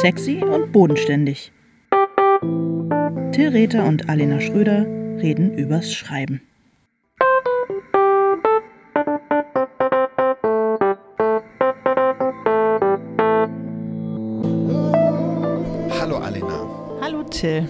[0.00, 1.52] Sexy und bodenständig.
[3.32, 4.86] Till Rether und Alena Schröder
[5.20, 6.40] reden übers Schreiben.
[16.00, 16.66] Hallo Alena.
[17.02, 17.68] Hallo Till.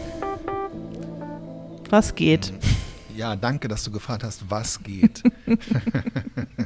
[1.88, 2.52] Was geht?
[3.16, 5.24] Ja, danke, dass du gefragt hast, was geht.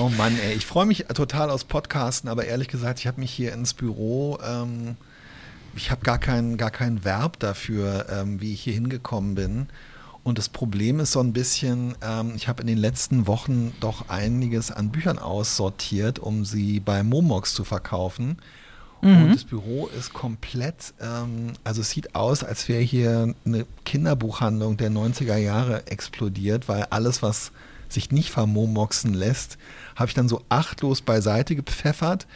[0.00, 3.30] oh Mann, ey, ich freue mich total aus Podcasten, aber ehrlich gesagt, ich habe mich
[3.30, 4.96] hier ins Büro, ähm,
[5.76, 9.68] ich habe gar kein, gar kein Verb dafür, ähm, wie ich hier hingekommen bin.
[10.24, 14.08] Und das Problem ist so ein bisschen, ähm, ich habe in den letzten Wochen doch
[14.08, 18.38] einiges an Büchern aussortiert, um sie bei Momox zu verkaufen.
[19.02, 19.24] Mhm.
[19.24, 24.78] Und das Büro ist komplett, ähm, also es sieht aus, als wäre hier eine Kinderbuchhandlung
[24.78, 27.52] der 90er Jahre explodiert, weil alles, was
[27.92, 29.58] sich nicht vermomoxen lässt,
[29.96, 32.26] habe ich dann so achtlos beiseite gepfeffert.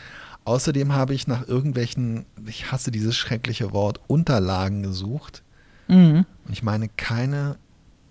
[0.45, 5.43] Außerdem habe ich nach irgendwelchen, ich hasse dieses schreckliche Wort, Unterlagen gesucht.
[5.89, 6.27] Mhm.
[6.47, 7.57] Und ich meine keine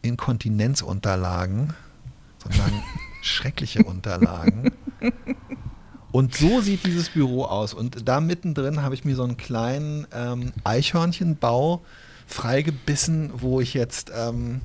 [0.02, 1.74] Inkontinenzunterlagen,
[2.44, 2.84] sondern
[3.22, 4.72] schreckliche Unterlagen.
[6.12, 7.74] Und so sieht dieses Büro aus.
[7.74, 11.82] Und da mittendrin habe ich mir so einen kleinen ähm, Eichhörnchenbau
[12.28, 14.62] freigebissen, wo ich jetzt ähm,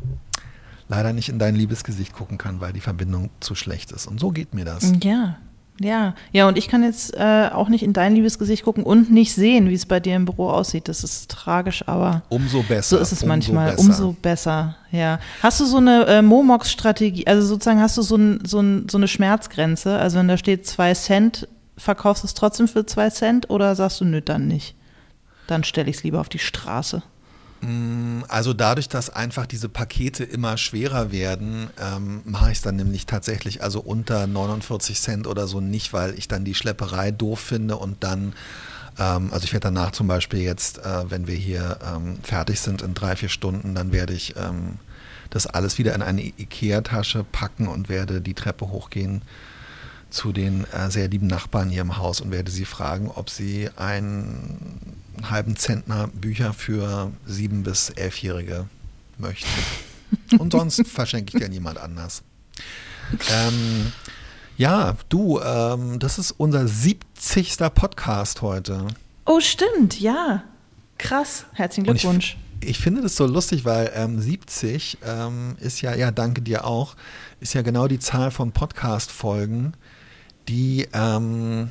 [0.89, 4.07] leider nicht in dein liebes Gesicht gucken kann, weil die Verbindung zu schlecht ist.
[4.07, 4.93] Und so geht mir das.
[5.03, 5.37] Ja,
[5.81, 9.13] ja, ja, und ich kann jetzt äh, auch nicht in dein liebes Gesicht gucken und
[9.13, 10.89] nicht sehen, wie es bei dir im Büro aussieht.
[10.89, 12.97] Das ist tragisch, aber umso besser.
[12.97, 13.71] So ist es umso manchmal.
[13.73, 13.89] Besser.
[13.89, 15.21] Umso besser, ja.
[15.41, 18.99] Hast du so eine äh, Momox-Strategie, also sozusagen hast du so, ein, so, ein, so
[18.99, 19.97] eine Schmerzgrenze?
[19.99, 24.01] Also wenn da steht zwei Cent, verkaufst du es trotzdem für zwei Cent oder sagst
[24.01, 24.75] du, nö, dann nicht?
[25.47, 27.05] Dann stelle ich es lieber auf die Straße.
[27.61, 32.77] Mm, also dadurch, dass einfach diese Pakete immer schwerer werden, ähm, mache ich es dann
[32.77, 37.41] nämlich tatsächlich also unter 49 Cent oder so nicht, weil ich dann die Schlepperei doof
[37.41, 38.35] finde und dann,
[38.99, 42.83] ähm, also ich werde danach zum Beispiel jetzt, äh, wenn wir hier ähm, fertig sind
[42.83, 44.79] in drei, vier Stunden, dann werde ich ähm,
[45.31, 49.23] das alles wieder in eine Ikea-Tasche packen und werde die Treppe hochgehen
[50.11, 53.69] zu den äh, sehr lieben Nachbarn hier im Haus und werde sie fragen, ob sie
[53.77, 58.67] einen halben Zentner Bücher für sieben- bis elfjährige
[59.19, 59.49] möchten.
[60.39, 62.23] Und sonst verschenke ich dir niemand anders.
[63.31, 63.93] Ähm,
[64.57, 67.59] ja, du, ähm, das ist unser 70.
[67.75, 68.87] Podcast heute.
[69.25, 70.45] Oh, stimmt, ja.
[70.99, 71.45] Krass.
[71.53, 72.37] Herzlichen Glückwunsch.
[72.61, 76.65] Ich, ich, finde das so lustig, weil ähm, 70 ähm, ist ja, ja, danke dir
[76.65, 76.97] auch,
[77.41, 79.75] ist ja genau die Zahl von Podcast-Folgen,
[80.49, 81.71] die ähm,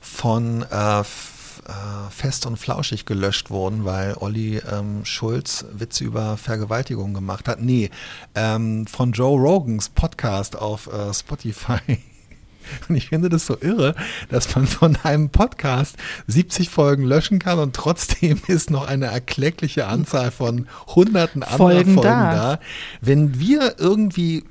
[0.00, 7.14] von äh, äh, fest und flauschig gelöscht wurden, weil Olli ähm, Schulz Witze über Vergewaltigung
[7.14, 7.60] gemacht hat.
[7.60, 7.90] Nee,
[8.34, 11.80] ähm, von Joe Rogans Podcast auf äh, Spotify.
[12.88, 13.94] Und ich finde das so irre,
[14.28, 15.96] dass man von einem Podcast
[16.26, 21.94] 70 Folgen löschen kann und trotzdem ist noch eine erkleckliche Anzahl von hunderten anderer Folgen,
[21.94, 22.34] Folgen da.
[22.34, 22.60] da.
[23.00, 24.44] Wenn wir irgendwie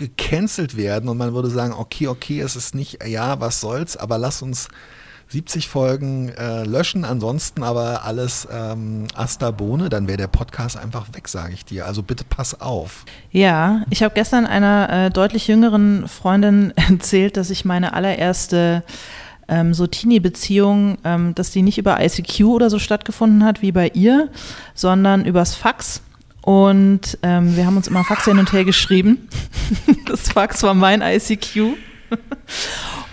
[0.00, 4.16] gecancelt werden und man würde sagen, okay, okay, es ist nicht, ja, was soll's, aber
[4.18, 4.68] lass uns
[5.28, 11.28] 70 Folgen äh, löschen, ansonsten aber alles ähm, Asta dann wäre der Podcast einfach weg,
[11.28, 11.86] sage ich dir.
[11.86, 13.04] Also bitte pass auf.
[13.30, 18.82] Ja, ich habe gestern einer äh, deutlich jüngeren Freundin erzählt, dass ich meine allererste
[19.46, 23.88] ähm, so Teenie-Beziehung, ähm, dass die nicht über ICQ oder so stattgefunden hat wie bei
[23.88, 24.30] ihr,
[24.74, 26.02] sondern übers Fax.
[26.42, 29.28] Und ähm, wir haben uns immer Fax hin und her geschrieben.
[30.06, 31.76] das Fax war mein ICQ.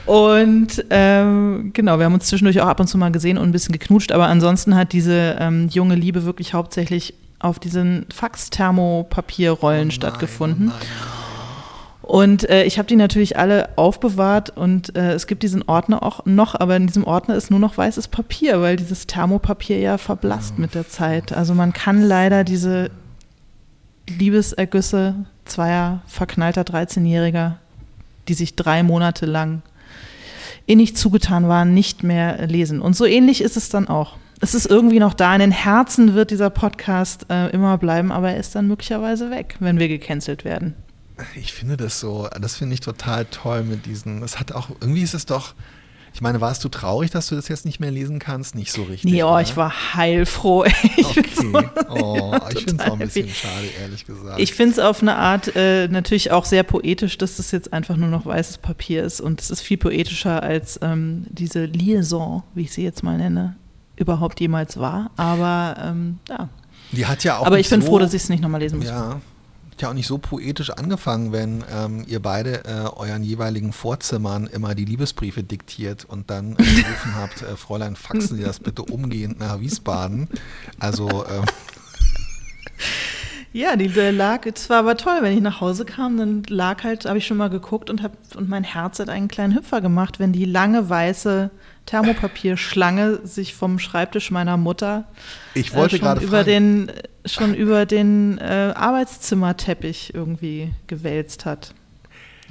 [0.07, 3.51] Und ähm, genau, wir haben uns zwischendurch auch ab und zu mal gesehen und ein
[3.51, 9.91] bisschen geknutscht, aber ansonsten hat diese ähm, junge Liebe wirklich hauptsächlich auf diesen Fax-Thermopapierrollen oh
[9.91, 10.71] stattgefunden.
[10.71, 16.01] Oh und äh, ich habe die natürlich alle aufbewahrt und äh, es gibt diesen Ordner
[16.03, 19.97] auch noch, aber in diesem Ordner ist nur noch weißes Papier, weil dieses Thermopapier ja
[19.97, 20.61] verblasst oh.
[20.61, 21.33] mit der Zeit.
[21.33, 22.91] Also man kann leider diese
[24.09, 27.53] Liebesergüsse zweier verknallter 13-Jähriger,
[28.27, 29.61] die sich drei Monate lang
[30.65, 32.81] innig zugetan waren, nicht mehr lesen.
[32.81, 34.17] Und so ähnlich ist es dann auch.
[34.39, 35.33] Es ist irgendwie noch da.
[35.33, 39.55] In den Herzen wird dieser Podcast äh, immer bleiben, aber er ist dann möglicherweise weg,
[39.59, 40.75] wenn wir gecancelt werden.
[41.35, 44.21] Ich finde das so, das finde ich total toll mit diesen.
[44.21, 45.55] Es hat auch, irgendwie ist es doch,
[46.17, 48.55] ich meine, warst du traurig, dass du das jetzt nicht mehr lesen kannst?
[48.55, 49.11] Nicht so richtig.
[49.11, 49.41] Nee, oh, oder?
[49.41, 50.65] ich war heilfroh.
[50.97, 51.69] Ich okay.
[51.89, 54.39] oh, ich finde es auch ein bisschen schade, ehrlich gesagt.
[54.39, 57.97] Ich finde es auf eine Art äh, natürlich auch sehr poetisch, dass das jetzt einfach
[57.97, 59.21] nur noch weißes Papier ist.
[59.21, 63.55] Und es ist viel poetischer als ähm, diese Liaison, wie ich sie jetzt mal nenne,
[63.95, 65.11] überhaupt jemals war.
[65.17, 66.49] Aber ähm, ja.
[66.93, 67.45] Die hat ja auch.
[67.45, 68.87] Aber ich bin so, froh, dass ich es nicht nochmal lesen muss.
[68.87, 69.21] Ja,
[69.81, 74.75] ja auch nicht so poetisch angefangen, wenn ähm, ihr beide äh, euren jeweiligen Vorzimmern immer
[74.75, 79.39] die Liebesbriefe diktiert und dann äh, gerufen habt, äh, Fräulein, faxen Sie das bitte umgehend
[79.39, 80.29] nach Wiesbaden.
[80.79, 81.45] Also ähm,
[83.53, 87.05] ja, die lag, es war aber toll, wenn ich nach Hause kam, dann lag halt,
[87.05, 90.19] habe ich schon mal geguckt und, hab, und mein Herz hat einen kleinen Hüpfer gemacht,
[90.19, 91.49] wenn die lange weiße
[91.85, 95.05] Thermopapierschlange sich vom Schreibtisch meiner Mutter
[95.53, 96.91] ich wollte äh, gerade über den
[97.27, 101.73] schon über den äh, Arbeitszimmerteppich irgendwie gewälzt hat.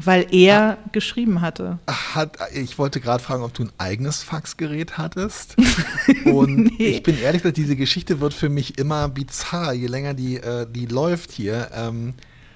[0.02, 1.78] Weil er ah, geschrieben hatte.
[1.87, 5.56] Hat, ich wollte gerade fragen, ob du ein eigenes Faxgerät hattest.
[6.26, 6.87] Und nee.
[6.88, 10.67] ich bin ehrlich gesagt, diese Geschichte wird für mich immer bizarr, je länger die, äh,
[10.70, 11.70] die läuft hier.
[11.75, 12.12] Ähm,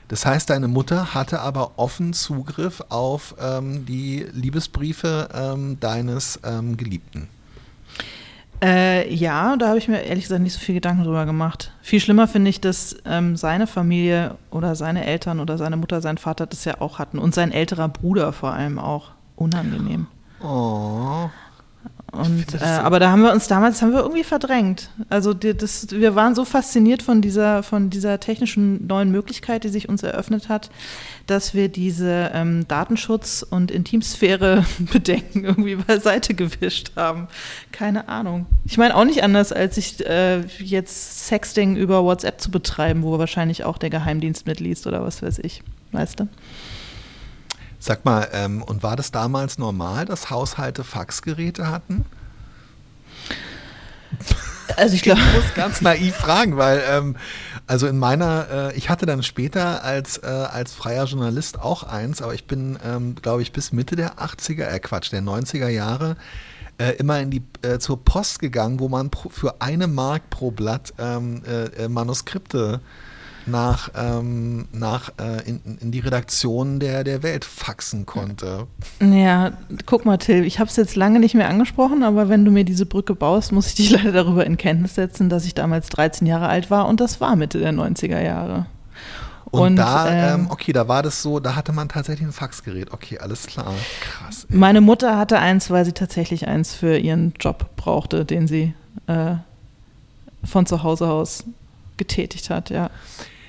[0.09, 6.77] das heißt, deine Mutter hatte aber offen Zugriff auf ähm, die Liebesbriefe ähm, deines ähm,
[6.77, 7.29] Geliebten.
[8.63, 11.73] Äh, ja, da habe ich mir ehrlich gesagt nicht so viel Gedanken drüber gemacht.
[11.81, 16.19] Viel schlimmer finde ich, dass ähm, seine Familie oder seine Eltern oder seine Mutter, sein
[16.19, 19.13] Vater das ja auch hatten und sein älterer Bruder vor allem auch.
[19.37, 20.07] Unangenehm.
[20.43, 21.31] Oh.
[22.13, 24.91] Und, äh, aber da haben wir uns damals haben wir irgendwie verdrängt.
[25.09, 29.69] Also die, das, wir waren so fasziniert von dieser, von dieser technischen neuen Möglichkeit, die
[29.69, 30.71] sich uns eröffnet hat,
[31.27, 37.29] dass wir diese ähm, Datenschutz- und Intimsphäre-Bedenken irgendwie beiseite gewischt haben.
[37.71, 38.47] Keine Ahnung.
[38.65, 43.19] Ich meine auch nicht anders, als ich äh, jetzt Sexting über WhatsApp zu betreiben, wo
[43.19, 45.63] wahrscheinlich auch der Geheimdienst mitliest oder was weiß ich.
[45.93, 46.29] Weißt du?
[47.83, 52.05] Sag mal, ähm, und war das damals normal, dass Haushalte Faxgeräte hatten?
[54.77, 55.21] Also ich glaube.
[55.31, 57.17] Ich muss ganz naiv fragen, weil ähm,
[57.67, 62.21] also in meiner, äh, ich hatte dann später als, äh, als freier Journalist auch eins,
[62.21, 66.17] aber ich bin, ähm, glaube ich, bis Mitte der 80er, äh Quatsch, der 90er Jahre
[66.79, 70.51] äh, immer in die, äh, zur Post gegangen, wo man pro, für eine Mark pro
[70.51, 72.81] Blatt ähm, äh, Manuskripte
[73.47, 78.67] nach, ähm, nach äh, in, in, die Redaktion der, der Welt faxen konnte.
[79.01, 79.53] Ja,
[79.87, 82.65] guck mal, Till, ich habe es jetzt lange nicht mehr angesprochen, aber wenn du mir
[82.65, 86.27] diese Brücke baust, muss ich dich leider darüber in Kenntnis setzen, dass ich damals 13
[86.27, 88.67] Jahre alt war und das war Mitte der 90er Jahre.
[89.51, 92.33] Und, und da, ähm, ähm, okay, da war das so, da hatte man tatsächlich ein
[92.33, 92.93] Faxgerät.
[92.93, 93.75] Okay, alles klar.
[94.01, 94.47] Krass.
[94.49, 94.57] Ey.
[94.57, 98.75] Meine Mutter hatte eins, weil sie tatsächlich eins für ihren Job brauchte, den sie
[99.09, 99.35] äh,
[100.45, 101.45] von zu Hause aus
[102.01, 102.91] getätigt hat, ja.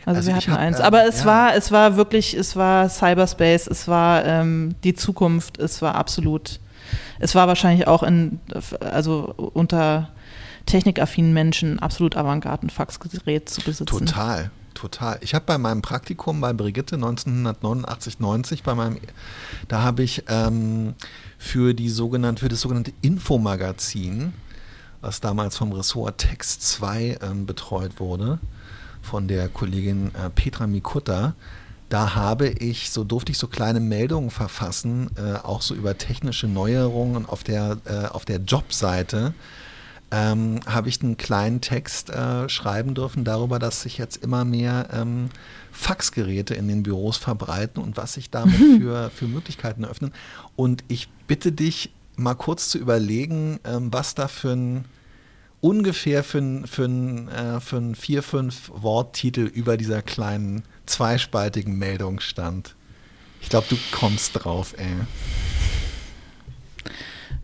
[0.05, 0.79] Also, also wir hatten hab, eins.
[0.79, 1.25] Ähm, Aber es ja.
[1.25, 6.59] war, es war wirklich, es war Cyberspace, es war ähm, die Zukunft, es war absolut,
[7.19, 8.39] es war wahrscheinlich auch in,
[8.79, 10.09] also unter
[10.65, 14.05] technikaffinen Menschen absolut Avantgarde, ein Faxgerät zu besitzen.
[14.05, 14.51] Total.
[14.73, 15.19] Total.
[15.21, 18.97] Ich habe bei meinem Praktikum bei Brigitte 1989, 90, bei meinem,
[19.67, 20.95] da habe ich ähm,
[21.37, 24.33] für die sogenannte, für das sogenannte Infomagazin,
[25.01, 28.39] was damals vom Ressort Text 2 ähm, betreut wurde,
[29.01, 31.33] von der Kollegin äh, Petra Mikutta.
[31.89, 36.47] Da habe ich, so durfte ich so kleine Meldungen verfassen, äh, auch so über technische
[36.47, 39.33] Neuerungen auf der, äh, auf der Jobseite.
[40.13, 44.89] Ähm, habe ich einen kleinen Text äh, schreiben dürfen darüber, dass sich jetzt immer mehr
[44.93, 45.29] ähm,
[45.71, 50.13] Faxgeräte in den Büros verbreiten und was sich damit für, für Möglichkeiten eröffnen.
[50.57, 54.85] Und ich bitte dich mal kurz zu überlegen, ähm, was da für ein
[55.61, 62.19] ungefähr für einen für äh, für ein vier, fünf Worttitel über dieser kleinen zweispaltigen Meldung
[62.19, 62.75] stand.
[63.41, 64.85] Ich glaube, du kommst drauf, ey.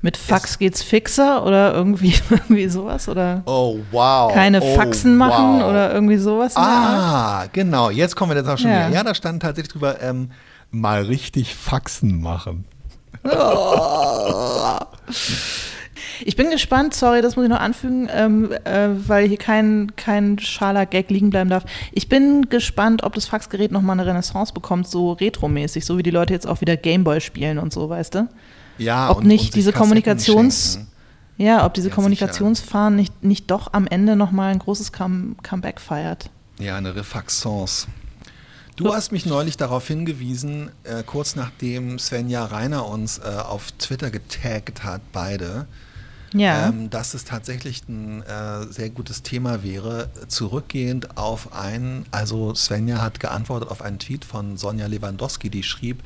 [0.01, 3.09] Mit Fax es geht's fixer oder irgendwie, irgendwie sowas?
[3.09, 4.31] Oder oh, wow.
[4.31, 5.69] Keine oh, Faxen machen wow.
[5.69, 6.55] oder irgendwie sowas?
[6.55, 7.89] Ah, genau.
[7.89, 8.87] Jetzt kommen wir jetzt auch schon ja.
[8.87, 8.97] wieder.
[8.97, 10.31] Ja, da stand tatsächlich drüber, ähm,
[10.69, 12.65] mal richtig Faxen machen.
[16.25, 20.39] Ich bin gespannt, sorry, das muss ich noch anfügen, ähm, äh, weil hier kein, kein
[20.39, 21.63] schaler Gag liegen bleiben darf.
[21.91, 26.11] Ich bin gespannt, ob das Faxgerät nochmal eine Renaissance bekommt, so retromäßig, so wie die
[26.11, 28.27] Leute jetzt auch wieder Gameboy spielen und so, weißt du?
[28.77, 30.79] Ja, ob und, nicht und diese Kommunikations...
[31.39, 35.79] Ja, ob diese ja, Kommunikationsfahren nicht, nicht doch am Ende nochmal ein großes Come Comeback
[35.79, 36.31] feiert.
[36.57, 37.87] Ja, eine Refaxance.
[38.77, 44.11] Du hast mich neulich darauf hingewiesen, äh, kurz nachdem Svenja Reiner uns äh, auf Twitter
[44.11, 45.65] getaggt hat, beide,
[46.31, 46.69] ja.
[46.69, 53.01] ähm, dass es tatsächlich ein äh, sehr gutes Thema wäre, zurückgehend auf einen, also Svenja
[53.01, 56.03] hat geantwortet auf einen Tweet von Sonja Lewandowski, die schrieb,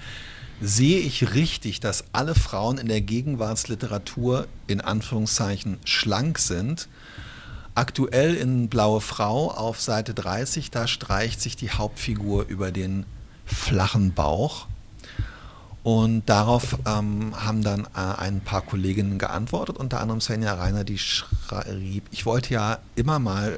[0.62, 6.88] sehe ich richtig, dass alle Frauen in der Gegenwartsliteratur in Anführungszeichen schlank sind.
[7.74, 13.06] Aktuell in Blaue Frau auf Seite 30, da streicht sich die Hauptfigur über den
[13.46, 14.68] flachen Bauch.
[15.84, 21.00] Und darauf ähm, haben dann äh, ein paar Kolleginnen geantwortet, unter anderem Svenja Reiner, die
[21.00, 23.58] schrieb, ich wollte ja immer mal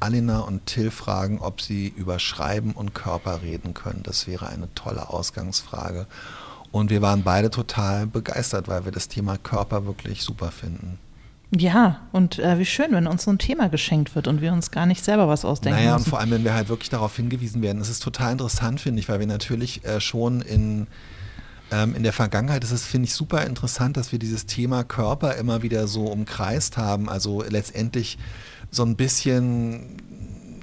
[0.00, 4.02] Alina und Till fragen, ob sie über Schreiben und Körper reden können.
[4.02, 6.06] Das wäre eine tolle Ausgangsfrage.
[6.72, 10.98] Und wir waren beide total begeistert, weil wir das Thema Körper wirklich super finden.
[11.54, 14.70] Ja, und äh, wie schön, wenn uns so ein Thema geschenkt wird und wir uns
[14.70, 16.04] gar nicht selber was ausdenken naja, müssen.
[16.04, 17.82] und vor allem, wenn wir halt wirklich darauf hingewiesen werden.
[17.82, 20.86] Es ist total interessant, finde ich, weil wir natürlich äh, schon in,
[21.70, 25.34] ähm, in der Vergangenheit, ist es, finde ich, super interessant, dass wir dieses Thema Körper
[25.34, 27.10] immer wieder so umkreist haben.
[27.10, 28.16] Also letztendlich
[28.70, 29.98] so ein bisschen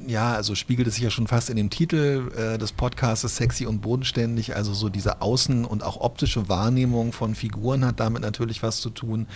[0.09, 3.65] ja, also spiegelt es sich ja schon fast in dem Titel äh, des Podcasts sexy
[3.65, 4.55] und bodenständig.
[4.55, 8.89] Also so diese außen- und auch optische Wahrnehmung von Figuren hat damit natürlich was zu
[8.89, 9.27] tun.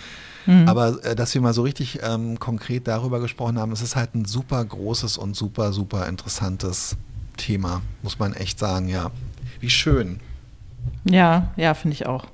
[0.46, 0.68] Mhm.
[0.68, 4.14] Aber äh, dass wir mal so richtig ähm, konkret darüber gesprochen haben, es ist halt
[4.14, 6.96] ein super großes und super, super interessantes
[7.36, 9.10] Thema, muss man echt sagen, ja.
[9.60, 10.20] Wie schön.
[11.08, 12.26] Ja, ja, finde ich auch.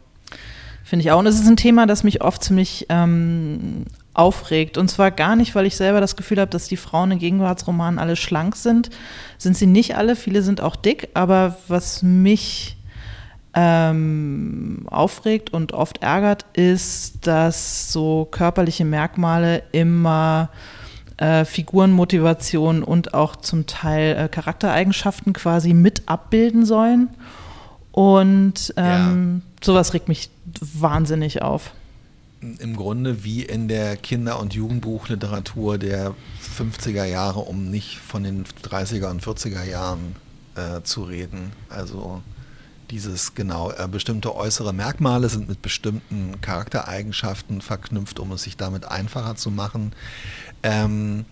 [0.82, 1.18] Finde ich auch.
[1.18, 3.84] Und es ist ein Thema, das mich oft ziemlich ähm,
[4.20, 4.76] aufregt.
[4.76, 7.98] Und zwar gar nicht, weil ich selber das Gefühl habe, dass die Frauen in Gegenwartsromanen
[7.98, 8.90] alle schlank sind.
[9.38, 11.08] Sind sie nicht alle, viele sind auch dick.
[11.14, 12.76] Aber was mich
[13.54, 20.50] ähm, aufregt und oft ärgert, ist, dass so körperliche Merkmale immer
[21.16, 27.08] äh, Figurenmotivation und auch zum Teil äh, Charaktereigenschaften quasi mit abbilden sollen.
[27.90, 29.64] Und ähm, ja.
[29.64, 30.28] sowas regt mich
[30.60, 31.72] wahnsinnig auf
[32.40, 36.14] im Grunde wie in der Kinder- und Jugendbuchliteratur der
[36.58, 40.16] 50er Jahre, um nicht von den 30er und 40er Jahren
[40.56, 41.52] äh, zu reden.
[41.68, 42.22] Also
[42.90, 48.86] dieses genau, äh, bestimmte äußere Merkmale sind mit bestimmten Charaktereigenschaften verknüpft, um es sich damit
[48.86, 49.92] einfacher zu machen.
[50.62, 51.24] Ähm,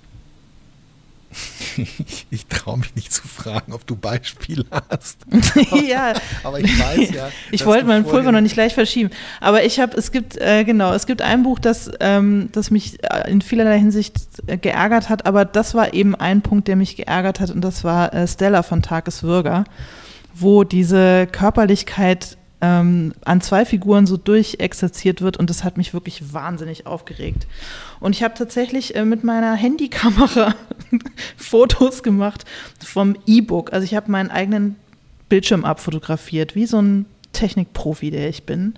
[2.30, 5.18] ich traue mich nicht zu fragen, ob du Beispiele hast.
[5.86, 7.28] ja, aber ich weiß ja.
[7.50, 9.10] ich wollte meinen Pulver noch nicht gleich verschieben.
[9.40, 13.02] Aber ich habe, es gibt, äh, genau, es gibt ein Buch, das, ähm, das mich
[13.04, 14.16] äh, in vielerlei Hinsicht
[14.46, 17.84] äh, geärgert hat, aber das war eben ein Punkt, der mich geärgert hat und das
[17.84, 19.64] war äh, Stella von Tageswürger,
[20.34, 26.32] wo diese Körperlichkeit ähm, an zwei Figuren so durchexerziert wird und das hat mich wirklich
[26.32, 27.46] wahnsinnig aufgeregt.
[28.00, 30.54] Und ich habe tatsächlich äh, mit meiner Handykamera
[31.36, 32.44] Fotos gemacht
[32.84, 33.72] vom E-Book.
[33.72, 34.76] Also ich habe meinen eigenen
[35.28, 38.74] Bildschirm abfotografiert, wie so ein Technikprofi, der ich bin.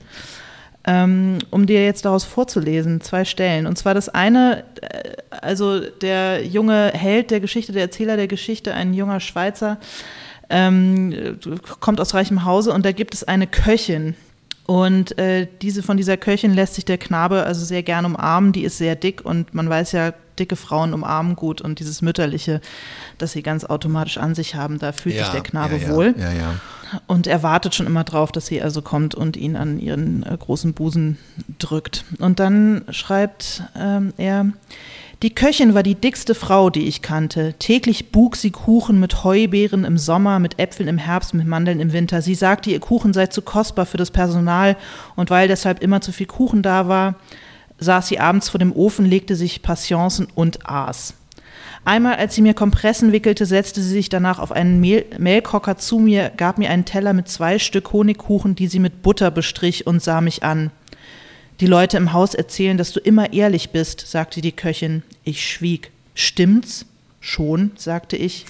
[0.85, 3.67] Ähm, um dir jetzt daraus vorzulesen, zwei Stellen.
[3.67, 8.75] Und zwar das eine, äh, also der junge Held der Geschichte, der Erzähler der Geschichte,
[8.75, 9.79] ein junger Schweizer,
[10.51, 11.39] ähm,
[11.81, 14.15] kommt aus reichem Hause und da gibt es eine Köchin.
[14.67, 18.53] Und äh, diese von dieser Köchin lässt sich der Knabe also sehr gern umarmen.
[18.53, 22.61] Die ist sehr dick und man weiß ja, dicke Frauen umarmen gut und dieses Mütterliche,
[23.19, 25.95] das sie ganz automatisch an sich haben, da fühlt ja, sich der Knabe ja, ja,
[25.95, 26.15] wohl.
[26.19, 26.55] Ja, ja.
[27.07, 30.37] Und er wartet schon immer drauf, dass sie also kommt und ihn an ihren äh,
[30.37, 31.19] großen Busen
[31.59, 32.05] drückt.
[32.19, 34.47] Und dann schreibt ähm, er,
[35.23, 37.55] die Köchin war die dickste Frau, die ich kannte.
[37.59, 41.93] Täglich bug sie Kuchen mit Heubeeren im Sommer, mit Äpfeln im Herbst, mit Mandeln im
[41.93, 42.23] Winter.
[42.23, 44.77] Sie sagte, ihr Kuchen sei zu kostbar für das Personal
[45.17, 47.17] und weil deshalb immer zu viel Kuchen da war,
[47.81, 51.15] saß sie abends vor dem Ofen, legte sich Patienzen und aß.
[51.85, 55.99] Einmal, als sie mir Kompressen wickelte, setzte sie sich danach auf einen Mehl Mehlkocher zu
[55.99, 60.03] mir, gab mir einen Teller mit zwei Stück Honigkuchen, die sie mit Butter bestrich und
[60.03, 60.71] sah mich an.
[61.61, 65.03] Die Leute im Haus erzählen, dass du immer ehrlich bist, sagte die Köchin.
[65.25, 65.91] Ich schwieg.
[66.15, 66.87] Stimmt's?
[67.21, 68.47] Schon, sagte ich.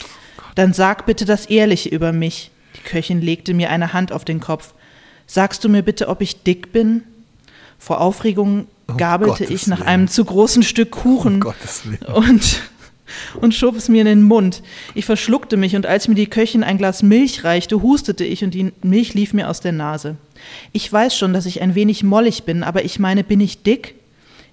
[0.55, 2.51] Dann sag bitte das Ehrliche über mich.
[2.77, 4.75] Die Köchin legte mir eine Hand auf den Kopf.
[5.27, 7.03] Sagst du mir bitte, ob ich dick bin?
[7.79, 8.67] Vor Aufregung
[8.97, 9.89] gabelte oh ich nach Willen.
[9.89, 12.61] einem zu großen Stück Kuchen oh und,
[13.41, 14.63] und schob es mir in den Mund.
[14.95, 18.55] Ich verschluckte mich und als mir die Köchin ein Glas Milch reichte, hustete ich und
[18.55, 20.17] die Milch lief mir aus der Nase.
[20.73, 23.95] Ich weiß schon, dass ich ein wenig mollig bin, aber ich meine, bin ich dick?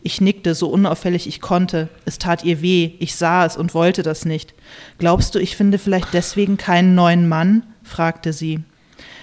[0.04, 1.90] Ich nickte so unauffällig ich konnte.
[2.06, 4.54] Es tat ihr weh, ich sah es und wollte das nicht.
[5.00, 7.64] Glaubst du, ich finde vielleicht deswegen keinen neuen Mann?
[7.84, 8.60] fragte sie.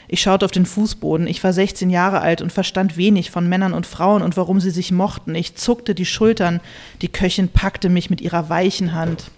[0.08, 1.26] Ich schaute auf den Fußboden.
[1.26, 4.70] Ich war 16 Jahre alt und verstand wenig von Männern und Frauen und warum sie
[4.70, 5.34] sich mochten.
[5.34, 6.60] Ich zuckte die Schultern.
[7.02, 9.30] Die Köchin packte mich mit ihrer weichen Hand.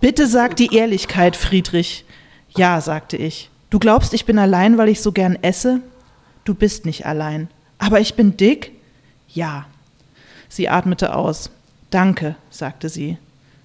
[0.00, 2.04] Bitte sag die Ehrlichkeit, Friedrich.
[2.56, 3.50] Ja, sagte ich.
[3.70, 5.80] Du glaubst, ich bin allein, weil ich so gern esse?
[6.44, 7.48] Du bist nicht allein.
[7.78, 8.72] Aber ich bin dick?
[9.28, 9.66] Ja.
[10.48, 11.50] Sie atmete aus.
[11.90, 13.18] Danke, sagte sie.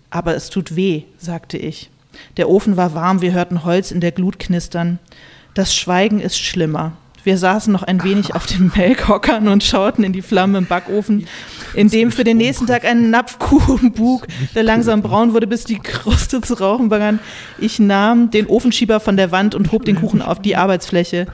[0.10, 1.89] Aber es tut weh, sagte ich.
[2.38, 5.00] Der Ofen war warm, wir hörten Holz in der Glut knistern.
[5.53, 6.93] Das Schweigen ist schlimmer.
[7.24, 11.25] Wir saßen noch ein wenig auf den Melkhockern und schauten in die Flammen im Backofen,
[11.74, 15.79] in dem für den nächsten Tag ein Napfkuchen bug, der langsam braun wurde, bis die
[15.79, 17.19] Kruste zu rauchen begann.
[17.60, 21.27] Ich nahm den Ofenschieber von der Wand und hob den Kuchen auf die Arbeitsfläche.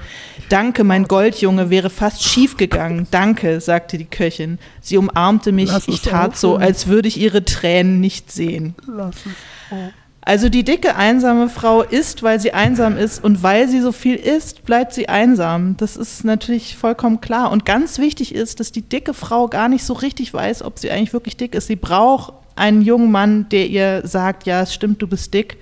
[0.50, 3.08] Danke, mein Goldjunge wäre fast schief gegangen.
[3.10, 4.60] Danke, sagte die Köchin.
[4.82, 5.72] Sie umarmte mich.
[5.88, 8.76] Ich tat so, als würde ich ihre Tränen nicht sehen.
[8.86, 9.32] Lass es.
[9.72, 9.90] Oh.
[10.30, 14.14] Also die dicke, einsame Frau isst, weil sie einsam ist und weil sie so viel
[14.14, 15.76] isst, bleibt sie einsam.
[15.78, 17.52] Das ist natürlich vollkommen klar.
[17.52, 20.92] Und ganz wichtig ist, dass die dicke Frau gar nicht so richtig weiß, ob sie
[20.92, 21.66] eigentlich wirklich dick ist.
[21.66, 25.58] Sie braucht einen jungen Mann, der ihr sagt, ja, es stimmt, du bist dick.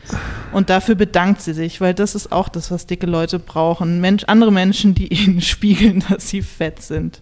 [0.51, 4.01] Und dafür bedankt sie sich, weil das ist auch das, was dicke Leute brauchen.
[4.01, 7.21] Mensch, andere Menschen, die ihnen spiegeln, dass sie fett sind.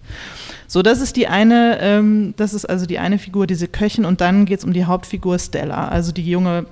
[0.66, 4.20] So, das ist die eine, ähm, das ist also die eine Figur, diese Köchin, und
[4.20, 6.66] dann geht es um die Hauptfigur Stella, also die junge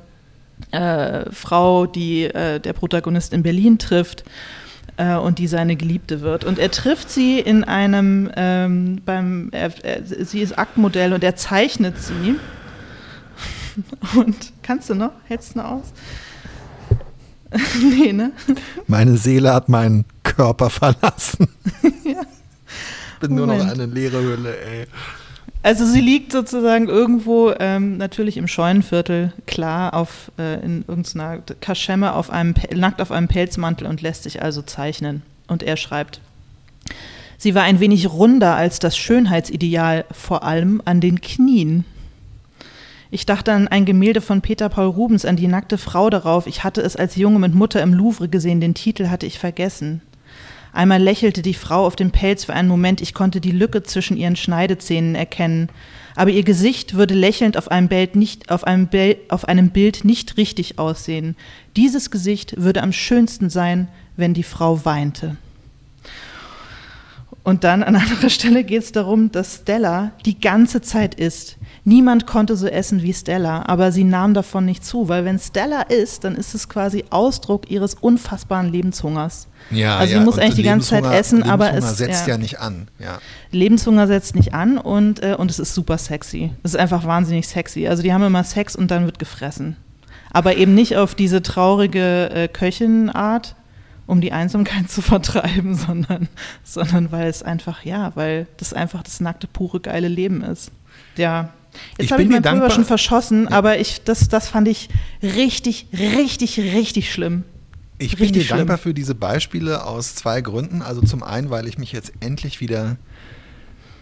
[0.71, 4.23] äh, Frau, die äh, der Protagonist in Berlin trifft
[4.97, 6.43] äh, und die seine Geliebte wird.
[6.45, 11.35] Und er trifft sie in einem, ähm, beim, er, er, sie ist Aktmodell und er
[11.35, 12.35] zeichnet sie
[14.15, 15.11] Und kannst du noch?
[15.25, 15.93] Hältst du noch aus?
[17.81, 18.31] nee, ne?
[18.87, 21.47] Meine Seele hat meinen Körper verlassen.
[22.03, 22.21] ja.
[23.19, 23.35] Bin Moment.
[23.35, 24.87] nur noch eine leere Hülle, ey.
[25.63, 32.13] Also sie liegt sozusagen irgendwo ähm, natürlich im Scheunenviertel, klar, auf, äh, in irgendeiner Kaschemme
[32.13, 35.21] auf einem, nackt auf einem Pelzmantel und lässt sich also zeichnen.
[35.47, 36.19] Und er schreibt,
[37.37, 41.85] sie war ein wenig runder als das Schönheitsideal, vor allem an den Knien.
[43.09, 46.45] Ich dachte an ein Gemälde von Peter Paul Rubens, an die nackte Frau darauf.
[46.45, 50.01] Ich hatte es als Junge mit Mutter im Louvre gesehen, den Titel hatte ich vergessen.
[50.73, 54.17] Einmal lächelte die Frau auf dem Pelz für einen Moment, ich konnte die Lücke zwischen
[54.17, 55.69] ihren Schneidezähnen erkennen.
[56.15, 58.89] Aber ihr Gesicht würde lächelnd auf einem, Bild nicht, auf, einem
[59.29, 61.35] auf einem Bild nicht richtig aussehen.
[61.75, 63.87] Dieses Gesicht würde am schönsten sein,
[64.17, 65.37] wenn die Frau weinte.
[67.43, 71.57] Und dann an anderer Stelle geht es darum, dass Stella die ganze Zeit isst.
[71.83, 75.81] Niemand konnte so essen wie Stella, aber sie nahm davon nicht zu, weil wenn Stella
[75.81, 79.47] isst, dann ist es quasi Ausdruck ihres unfassbaren Lebenshungers.
[79.69, 80.23] Ja, also sie ja.
[80.23, 82.87] muss eigentlich die ganze Zeit essen, aber es setzt ja, ja nicht an.
[82.99, 83.19] Ja.
[83.51, 86.51] Lebenshunger setzt nicht an und, äh, und es ist super sexy.
[86.63, 87.87] Es ist einfach wahnsinnig sexy.
[87.87, 89.75] Also die haben immer Sex und dann wird gefressen.
[90.31, 93.55] Aber eben nicht auf diese traurige äh, Köchin-Art,
[94.07, 96.27] um die Einsamkeit zu vertreiben, sondern,
[96.63, 100.71] sondern weil es einfach, ja, weil das einfach das nackte, pure, geile Leben ist.
[101.15, 101.53] Ja,
[101.97, 103.57] Jetzt habe ich meinen Pulver schon verschossen, ja.
[103.57, 104.89] aber ich, das, das fand ich
[105.21, 107.43] richtig, richtig, richtig schlimm.
[107.97, 108.57] Ich richtig bin dir schlimm.
[108.59, 110.81] dankbar für diese Beispiele aus zwei Gründen.
[110.81, 112.97] Also zum einen, weil ich mich jetzt endlich wieder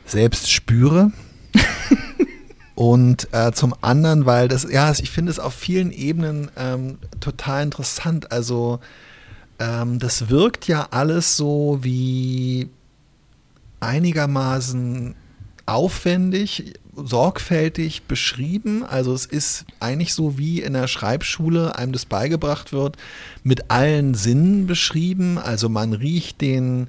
[0.05, 1.11] selbst spüre.
[2.75, 7.63] Und äh, zum anderen, weil das, ja, ich finde es auf vielen Ebenen ähm, total
[7.63, 8.31] interessant.
[8.31, 8.79] Also
[9.61, 12.69] ähm, das wirkt ja alles so wie
[13.79, 15.13] einigermaßen
[15.67, 18.83] aufwendig, sorgfältig beschrieben.
[18.83, 22.97] Also es ist eigentlich so wie in der Schreibschule einem das beigebracht wird,
[23.43, 25.37] mit allen Sinnen beschrieben.
[25.37, 26.87] Also man riecht den,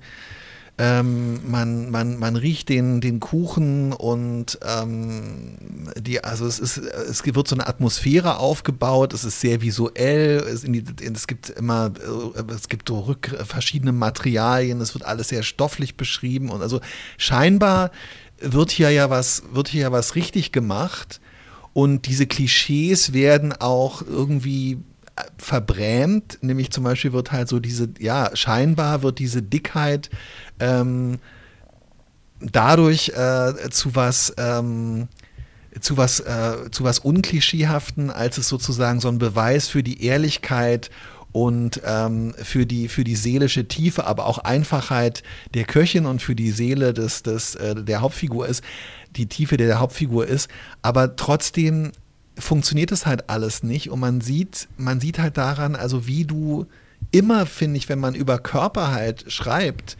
[0.78, 5.58] ähm, man, man, man riecht den, den Kuchen und ähm,
[5.98, 10.62] die, also es ist, es wird so eine Atmosphäre aufgebaut, es ist sehr visuell, es,
[10.62, 11.92] die, es gibt immer,
[12.36, 16.48] äh, es gibt so rück, verschiedene Materialien, es wird alles sehr stofflich beschrieben.
[16.48, 16.80] Und also
[17.18, 17.90] scheinbar
[18.40, 21.20] wird hier ja was, wird hier ja was richtig gemacht.
[21.74, 24.78] Und diese Klischees werden auch irgendwie
[25.36, 30.10] verbrämt, nämlich zum Beispiel wird halt so diese, ja, scheinbar wird diese Dickheit
[30.58, 31.18] ähm,
[32.40, 35.08] dadurch äh, zu was, ähm,
[35.80, 40.90] zu was, äh, zu was unklischeehaften, als es sozusagen so ein Beweis für die Ehrlichkeit
[41.32, 45.22] und ähm, für, die, für die seelische Tiefe, aber auch Einfachheit
[45.54, 48.62] der Köchin und für die Seele des, des, äh, der Hauptfigur ist,
[49.16, 50.50] die Tiefe der Hauptfigur ist.
[50.82, 51.92] Aber trotzdem
[52.38, 56.66] funktioniert es halt alles nicht und man sieht, man sieht halt daran, also wie du
[57.10, 59.96] immer, finde ich, wenn man über Körper halt schreibt,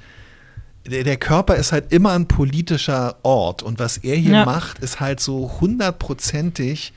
[0.87, 4.45] der, der, Körper ist halt immer ein politischer Ort und was er hier ja.
[4.45, 6.92] macht, ist halt so hundertprozentig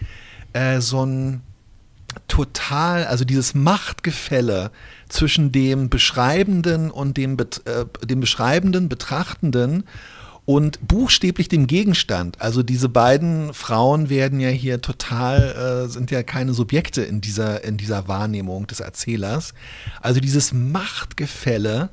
[0.53, 1.41] äh, so ein
[2.27, 4.71] total, also dieses Machtgefälle
[5.09, 9.83] zwischen dem Beschreibenden und dem, äh, dem Beschreibenden, Betrachtenden
[10.45, 12.39] und buchstäblich dem Gegenstand.
[12.39, 17.63] Also diese beiden Frauen werden ja hier total, äh, sind ja keine Subjekte in dieser,
[17.63, 19.53] in dieser Wahrnehmung des Erzählers.
[20.01, 21.89] Also dieses Machtgefälle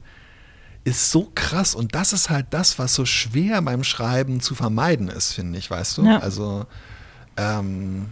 [0.85, 5.09] ist so krass und das ist halt das, was so schwer beim Schreiben zu vermeiden
[5.09, 6.05] ist, finde ich, weißt du?
[6.05, 6.19] Ja.
[6.19, 6.67] Also
[7.39, 8.07] ähm,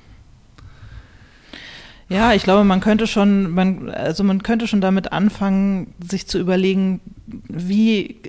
[2.08, 6.38] ja, ich glaube, man könnte schon, man, also man könnte schon damit anfangen, sich zu
[6.38, 8.20] überlegen, wie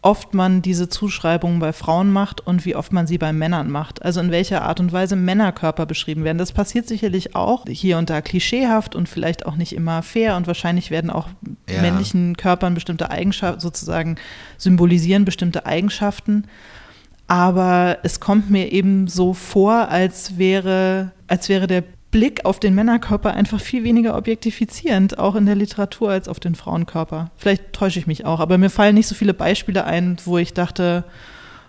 [0.00, 4.02] oft man diese Zuschreibungen bei Frauen macht und wie oft man sie bei Männern macht.
[4.02, 6.38] Also in welcher Art und Weise Männerkörper beschrieben werden.
[6.38, 10.46] Das passiert sicherlich auch hier und da klischeehaft und vielleicht auch nicht immer fair und
[10.46, 11.28] wahrscheinlich werden auch
[11.68, 11.82] ja.
[11.82, 14.16] männlichen Körpern bestimmte Eigenschaften sozusagen
[14.56, 16.44] symbolisieren bestimmte Eigenschaften.
[17.26, 22.74] Aber es kommt mir eben so vor, als wäre, als wäre der Blick auf den
[22.74, 27.30] Männerkörper einfach viel weniger objektifizierend, auch in der Literatur, als auf den Frauenkörper.
[27.36, 30.54] Vielleicht täusche ich mich auch, aber mir fallen nicht so viele Beispiele ein, wo ich
[30.54, 31.04] dachte,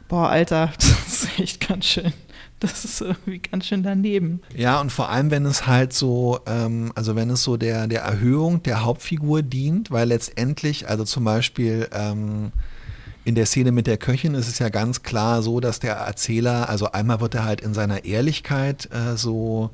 [0.07, 2.13] boah, Alter, das ist echt ganz schön.
[2.59, 4.41] Das ist irgendwie ganz schön daneben.
[4.53, 8.01] Ja, und vor allem, wenn es halt so, ähm, also wenn es so der, der
[8.01, 12.51] Erhöhung der Hauptfigur dient, weil letztendlich, also zum Beispiel ähm,
[13.23, 16.67] in der Szene mit der Köchin ist es ja ganz klar so, dass der Erzähler,
[16.67, 19.69] also einmal wird er halt in seiner Ehrlichkeit äh, so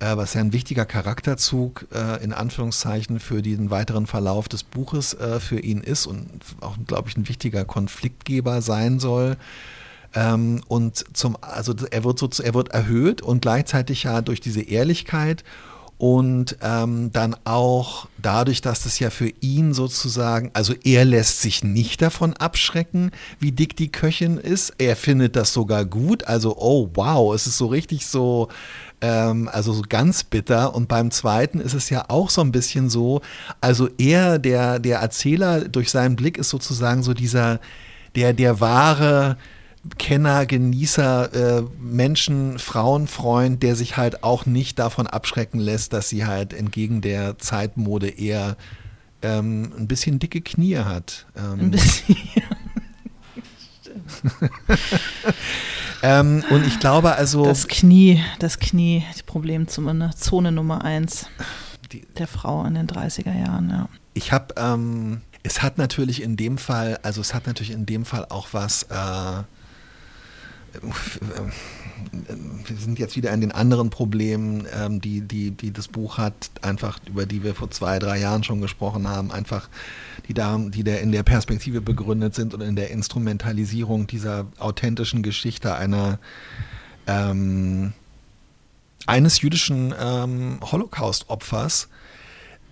[0.00, 5.40] was ja ein wichtiger Charakterzug äh, in Anführungszeichen für den weiteren Verlauf des Buches äh,
[5.40, 6.28] für ihn ist und
[6.60, 9.36] auch, glaube ich, ein wichtiger Konfliktgeber sein soll.
[10.14, 14.62] Ähm, und zum, also er wird so, er wird erhöht und gleichzeitig ja durch diese
[14.62, 15.44] Ehrlichkeit
[15.98, 21.64] und ähm, dann auch dadurch, dass das ja für ihn sozusagen, also er lässt sich
[21.64, 24.74] nicht davon abschrecken, wie dick die Köchin ist.
[24.76, 26.24] Er findet das sogar gut.
[26.24, 28.48] Also, oh wow, es ist so richtig so,
[29.06, 30.74] ähm, also so ganz bitter.
[30.74, 33.20] Und beim zweiten ist es ja auch so ein bisschen so,
[33.60, 37.60] also er, der, der Erzähler, durch seinen Blick ist sozusagen so dieser,
[38.16, 39.36] der, der wahre,
[39.98, 46.26] Kenner, Genießer, äh, Menschen, Frauenfreund, der sich halt auch nicht davon abschrecken lässt, dass sie
[46.26, 48.56] halt entgegen der Zeitmode eher
[49.22, 51.26] ähm, ein bisschen dicke Knie hat.
[51.36, 51.60] Ähm.
[51.60, 52.16] Ein bisschen.
[56.02, 57.44] ähm, und ich glaube also.
[57.44, 61.26] Das Knie, das Knie, das Problem zumindest, Zone Nummer eins
[61.92, 63.88] die, der Frau in den 30er Jahren, ja.
[64.14, 68.04] Ich habe, ähm, es hat natürlich in dem Fall, also es hat natürlich in dem
[68.04, 68.84] Fall auch was.
[68.84, 69.44] Äh,
[72.66, 76.50] wir sind jetzt wieder an den anderen Problemen, ähm, die, die, die das Buch hat,
[76.62, 79.68] einfach über die wir vor zwei, drei Jahren schon gesprochen haben, einfach
[80.28, 85.22] die da, die der in der Perspektive begründet sind und in der Instrumentalisierung dieser authentischen
[85.22, 86.18] Geschichte einer
[87.06, 87.92] ähm,
[89.06, 91.88] eines jüdischen ähm, Holocaust-Opfers.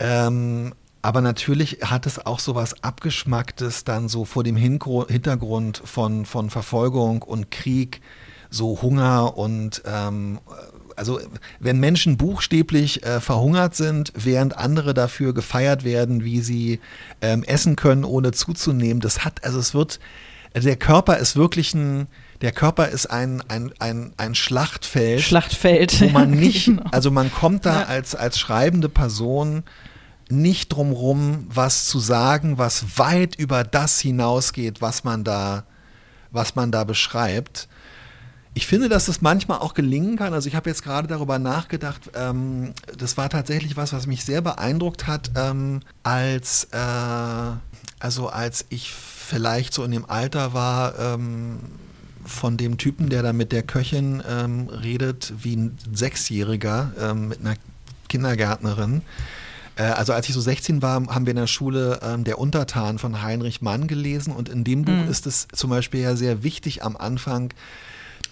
[0.00, 6.24] Ähm, aber natürlich hat es auch so was Abgeschmacktes dann so vor dem Hintergrund von,
[6.24, 8.00] von Verfolgung und Krieg,
[8.50, 10.38] so Hunger und ähm,
[10.96, 11.20] also
[11.60, 16.80] wenn Menschen buchstäblich äh, verhungert sind, während andere dafür gefeiert werden, wie sie
[17.20, 19.98] ähm, essen können, ohne zuzunehmen, das hat, also es wird,
[20.54, 22.06] also der Körper ist wirklich ein,
[22.42, 25.22] der Körper ist ein, ein, ein, ein Schlachtfeld.
[25.22, 26.00] Schlachtfeld.
[26.00, 26.82] Wo man nicht, genau.
[26.90, 27.86] also man kommt da ja.
[27.86, 29.64] als, als schreibende Person
[30.28, 35.64] nicht drumrum, was zu sagen, was weit über das hinausgeht, was man da,
[36.30, 37.68] was man da beschreibt.
[38.56, 40.32] Ich finde, dass das manchmal auch gelingen kann.
[40.32, 42.10] Also ich habe jetzt gerade darüber nachgedacht.
[42.14, 46.78] Ähm, das war tatsächlich was, was mich sehr beeindruckt hat, ähm, als äh,
[47.98, 51.58] also als ich vielleicht so in dem Alter war ähm,
[52.24, 57.40] von dem Typen, der da mit der Köchin ähm, redet, wie ein Sechsjähriger ähm, mit
[57.40, 57.56] einer
[58.08, 59.02] Kindergärtnerin
[59.76, 62.98] äh, also als ich so 16 war, haben wir in der Schule ähm, Der Untertan
[62.98, 65.10] von Heinrich Mann gelesen und in dem Buch mhm.
[65.10, 67.52] ist es zum Beispiel ja sehr wichtig am Anfang,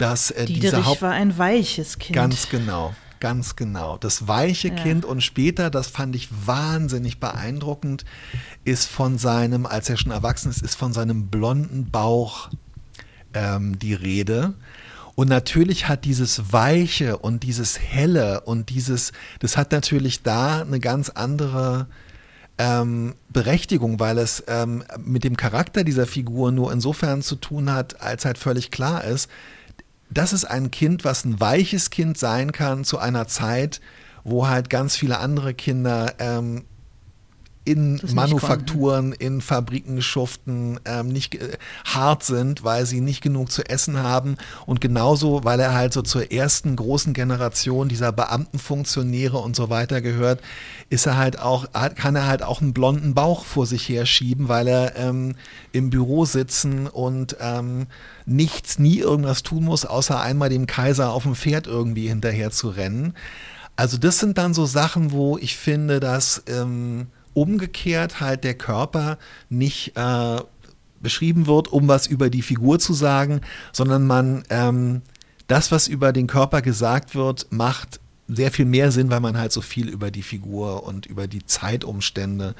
[0.02, 2.16] dass äh, dieser Haupt war ein weiches Kind.
[2.16, 2.92] Ganz genau.
[3.20, 3.98] Ganz genau.
[3.98, 4.74] Das weiche ja.
[4.74, 8.04] Kind und später, das fand ich wahnsinnig beeindruckend,
[8.64, 12.50] ist von seinem, als er schon erwachsen ist, ist von seinem blonden Bauch
[13.32, 14.54] ähm, die Rede.
[15.14, 20.80] Und natürlich hat dieses Weiche und dieses Helle und dieses, das hat natürlich da eine
[20.80, 21.86] ganz andere
[22.58, 28.00] ähm, Berechtigung, weil es ähm, mit dem Charakter dieser Figur nur insofern zu tun hat,
[28.00, 29.30] als halt völlig klar ist,
[30.12, 33.81] das ist ein Kind, was ein weiches Kind sein kann zu einer Zeit,
[34.25, 36.64] wo halt ganz viele andere Kinder ähm,
[37.64, 43.62] in Manufakturen, in Fabriken schuften, ähm, nicht äh, hart sind, weil sie nicht genug zu
[43.68, 44.37] essen haben.
[44.66, 50.01] Und genauso, weil er halt so zur ersten großen Generation dieser Beamtenfunktionäre und so weiter
[50.01, 50.40] gehört,
[50.90, 54.48] ist er halt auch, kann er halt auch einen blonden Bauch vor sich her schieben,
[54.48, 55.37] weil er ähm,
[55.70, 57.87] im Büro sitzen und ähm,
[58.27, 62.70] nichts, nie irgendwas tun muss, außer einmal dem Kaiser auf dem Pferd irgendwie hinterher zu
[62.70, 63.14] rennen.
[63.77, 69.18] Also das sind dann so Sachen, wo ich finde, dass ähm, umgekehrt halt der Körper
[69.49, 70.40] nicht äh,
[71.01, 73.40] beschrieben wird, um was über die Figur zu sagen,
[73.73, 75.03] sondern man ähm,
[75.49, 79.53] das, was über den Körper gesagt wird, macht sehr viel mehr Sinn, weil man halt
[79.53, 82.55] so viel über die Figur und über die Zeitumstände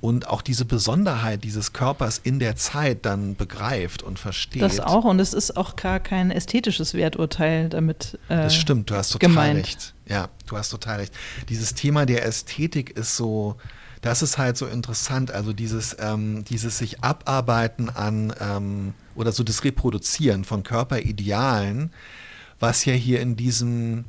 [0.00, 4.62] und auch diese Besonderheit dieses Körpers in der Zeit dann begreift und versteht.
[4.62, 8.18] Das auch und es ist auch gar kein ästhetisches Werturteil damit.
[8.28, 9.58] Äh, das stimmt, du hast total gemeint.
[9.58, 9.94] recht.
[10.06, 11.14] Ja, du hast total recht.
[11.48, 13.56] Dieses Thema der Ästhetik ist so,
[14.00, 15.30] das ist halt so interessant.
[15.30, 21.92] Also dieses, ähm, dieses sich abarbeiten an ähm, oder so das Reproduzieren von Körperidealen,
[22.60, 24.04] was ja hier in diesem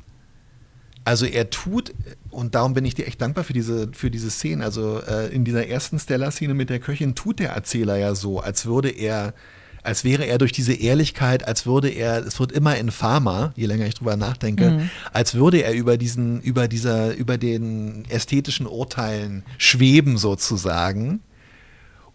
[1.04, 1.94] Also er tut,
[2.30, 4.62] und darum bin ich dir echt dankbar für diese, für diese Szene.
[4.64, 8.66] Also äh, in dieser ersten Stella-Szene mit der Köchin tut der Erzähler ja so, als
[8.66, 9.32] würde er
[9.82, 13.86] als wäre er durch diese Ehrlichkeit, als würde er, es wird immer infamer, je länger
[13.86, 14.90] ich drüber nachdenke, mhm.
[15.12, 21.20] als würde er über diesen, über dieser, über den ästhetischen Urteilen schweben sozusagen.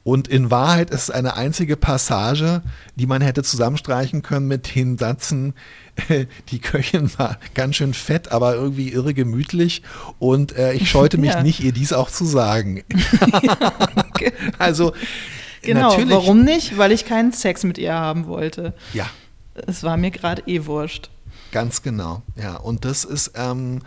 [0.03, 2.61] Und in Wahrheit ist es eine einzige Passage,
[2.95, 5.53] die man hätte zusammenstreichen können mit den Sätzen,
[6.49, 9.81] die Köchin war ganz schön fett, aber irgendwie irre gemütlich
[10.19, 11.43] und äh, ich scheute mich ja.
[11.43, 12.83] nicht, ihr dies auch zu sagen.
[14.59, 14.93] also
[15.63, 16.11] Genau, Natürlich.
[16.11, 16.77] warum nicht?
[16.77, 18.73] Weil ich keinen Sex mit ihr haben wollte.
[18.93, 19.09] Ja.
[19.67, 21.09] Es war mir gerade eh wurscht.
[21.51, 22.57] Ganz genau, ja.
[22.57, 23.81] Und das ist, ähm,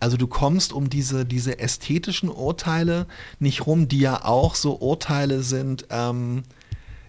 [0.00, 3.06] also du kommst um diese, diese ästhetischen Urteile
[3.38, 6.42] nicht rum, die ja auch so Urteile sind, ähm,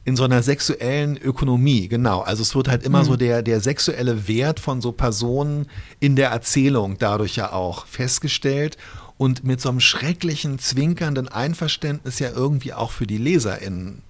[0.03, 2.21] in so einer sexuellen Ökonomie, genau.
[2.21, 3.05] Also es wird halt immer mhm.
[3.05, 5.67] so der, der sexuelle Wert von so Personen
[5.99, 8.77] in der Erzählung dadurch ja auch festgestellt
[9.17, 14.01] und mit so einem schrecklichen, zwinkernden Einverständnis ja irgendwie auch für die LeserInnen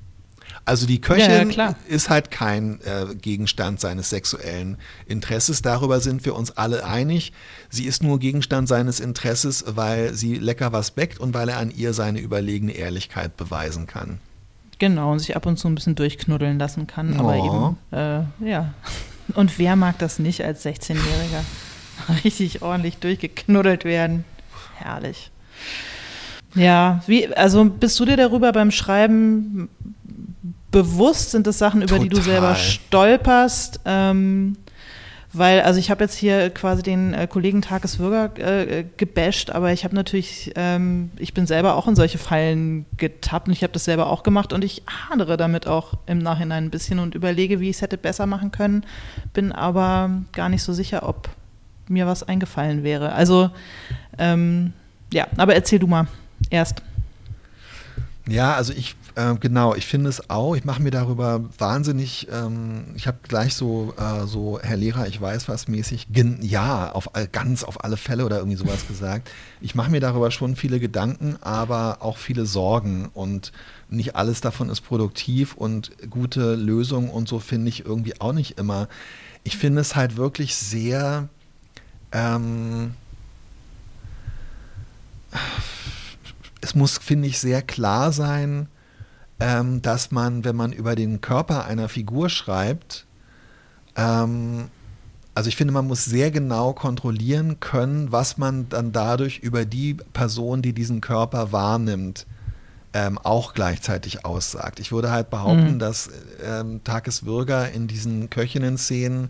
[0.66, 5.62] also die Köchin ja, ist halt kein äh, Gegenstand seines sexuellen Interesses.
[5.62, 7.34] Darüber sind wir uns alle einig.
[7.70, 11.72] Sie ist nur Gegenstand seines Interesses, weil sie lecker was bäckt und weil er an
[11.72, 14.20] ihr seine überlegene Ehrlichkeit beweisen kann.
[14.80, 17.20] Genau, und sich ab und zu ein bisschen durchknuddeln lassen kann.
[17.20, 17.76] Aber oh.
[17.92, 17.98] eben,
[18.42, 18.74] äh, ja.
[19.36, 21.44] Und wer mag das nicht als 16-Jähriger?
[22.24, 24.26] Richtig ordentlich durchgeknuddelt werden.
[24.76, 25.32] Herrlich.
[26.56, 29.70] Ja, wie, also bist du dir darüber beim Schreiben
[30.72, 31.32] bewusst?
[31.32, 32.04] Sind das Sachen, über Total.
[32.04, 33.82] die du selber stolperst?
[33.86, 34.58] Ähm,
[35.34, 39.72] weil, also ich habe jetzt hier quasi den äh, Kollegen Tages Würger äh, gebasht, aber
[39.72, 43.72] ich habe natürlich, ähm, ich bin selber auch in solche Fallen getappt und ich habe
[43.72, 47.62] das selber auch gemacht und ich hadere damit auch im Nachhinein ein bisschen und überlege,
[47.62, 48.86] wie ich es hätte besser machen können,
[49.32, 51.30] bin aber gar nicht so sicher, ob
[51.88, 53.14] mir was eingefallen wäre.
[53.14, 53.52] Also,
[54.18, 54.74] ähm,
[55.14, 56.08] ja, aber erzähl du mal
[56.50, 56.84] erst.
[58.28, 60.56] Ja, also ich äh, genau, ich finde es auch.
[60.56, 65.20] Ich mache mir darüber wahnsinnig, ähm, ich habe gleich so, äh, so, Herr Lehrer, ich
[65.20, 66.08] weiß was mäßig,
[66.42, 69.30] ja, auf ganz auf alle Fälle oder irgendwie sowas gesagt.
[69.60, 73.52] Ich mache mir darüber schon viele Gedanken, aber auch viele Sorgen und
[73.90, 78.58] nicht alles davon ist produktiv und gute Lösungen und so finde ich irgendwie auch nicht
[78.58, 78.88] immer.
[79.44, 81.28] Ich finde es halt wirklich sehr,
[82.14, 82.94] ähm,
[86.62, 88.68] es muss, finde ich, sehr klar sein,
[89.40, 93.06] ähm, dass man, wenn man über den Körper einer Figur schreibt,
[93.96, 94.70] ähm,
[95.34, 99.96] also ich finde, man muss sehr genau kontrollieren können, was man dann dadurch über die
[100.14, 102.28] Person, die diesen Körper wahrnimmt,
[102.94, 104.80] ähm, auch gleichzeitig aussagt.
[104.82, 105.80] Ich würde halt behaupten, mhm.
[105.80, 106.10] dass
[106.46, 109.30] ähm, Takes Würger in diesen Köchinnen-Szenen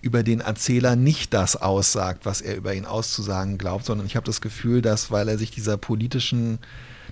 [0.00, 4.26] über den Erzähler nicht das aussagt, was er über ihn auszusagen glaubt, sondern ich habe
[4.26, 6.58] das Gefühl, dass, weil er sich dieser politischen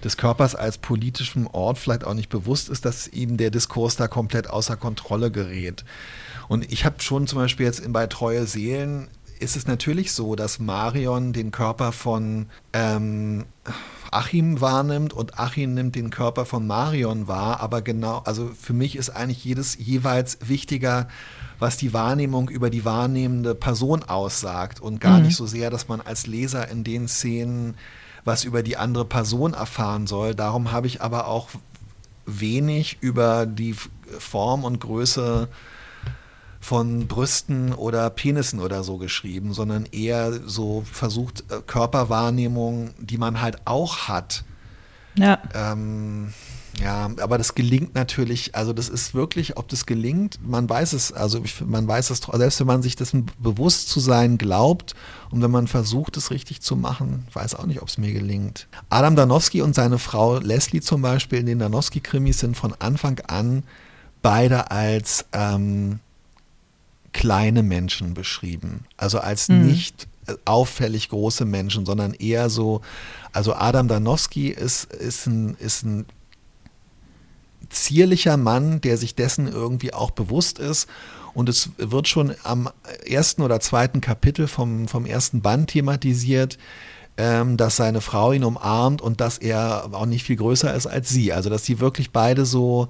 [0.05, 4.09] des Körpers als politischem Ort vielleicht auch nicht bewusst ist, dass ihm der Diskurs da
[4.09, 5.85] komplett außer Kontrolle gerät.
[6.49, 10.59] Und ich habe schon zum Beispiel jetzt bei Treue Seelen ist es natürlich so, dass
[10.59, 13.45] Marion den Körper von ähm,
[14.11, 18.97] Achim wahrnimmt und Achim nimmt den Körper von Marion wahr, aber genau, also für mich
[18.97, 21.09] ist eigentlich jedes jeweils wichtiger,
[21.59, 25.27] was die Wahrnehmung über die wahrnehmende Person aussagt und gar mhm.
[25.27, 27.77] nicht so sehr, dass man als Leser in den Szenen
[28.25, 30.35] was über die andere Person erfahren soll.
[30.35, 31.49] Darum habe ich aber auch
[32.27, 33.77] wenig über die
[34.19, 35.49] Form und Größe
[36.61, 43.41] von Brüsten oder Penissen oder so geschrieben, sondern eher so versucht, äh, Körperwahrnehmung, die man
[43.41, 44.45] halt auch hat.
[45.17, 45.41] Ja.
[45.55, 46.35] Ähm,
[46.83, 51.11] ja, aber das gelingt natürlich, also das ist wirklich, ob das gelingt, man weiß es,
[51.13, 54.95] also ich, man weiß es, selbst wenn man sich dessen bewusst zu sein glaubt
[55.31, 58.67] und wenn man versucht, es richtig zu machen, weiß auch nicht, ob es mir gelingt.
[58.91, 63.63] Adam Danowski und seine Frau Leslie zum Beispiel in den Danowski-Krimis sind von Anfang an
[64.21, 66.01] beide als ähm,
[67.13, 68.85] kleine Menschen beschrieben.
[68.99, 69.67] Also als mhm.
[69.67, 70.09] nicht
[70.45, 72.83] auffällig große Menschen, sondern eher so,
[73.33, 76.07] also Adam Danowski ist, ist, ein, ist ein
[77.71, 80.89] zierlicher Mann, der sich dessen irgendwie auch bewusst ist.
[81.35, 82.71] Und es wird schon am
[83.05, 86.57] ersten oder zweiten Kapitel vom, vom ersten Band thematisiert,
[87.19, 91.11] ähm, dass seine Frau ihn umarmt und dass er auch nicht viel größer ist als
[91.11, 91.33] sie.
[91.33, 92.89] Also dass sie wirklich beide so.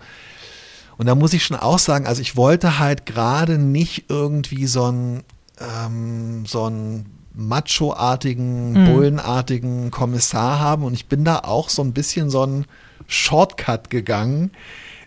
[0.97, 4.91] Und da muss ich schon auch sagen, also ich wollte halt gerade nicht irgendwie so
[4.91, 5.25] ein
[5.61, 8.93] ähm, so einen macho-artigen, mhm.
[8.93, 10.85] bullenartigen Kommissar haben.
[10.85, 12.67] Und ich bin da auch so ein bisschen so ein
[13.07, 14.51] Shortcut gegangen,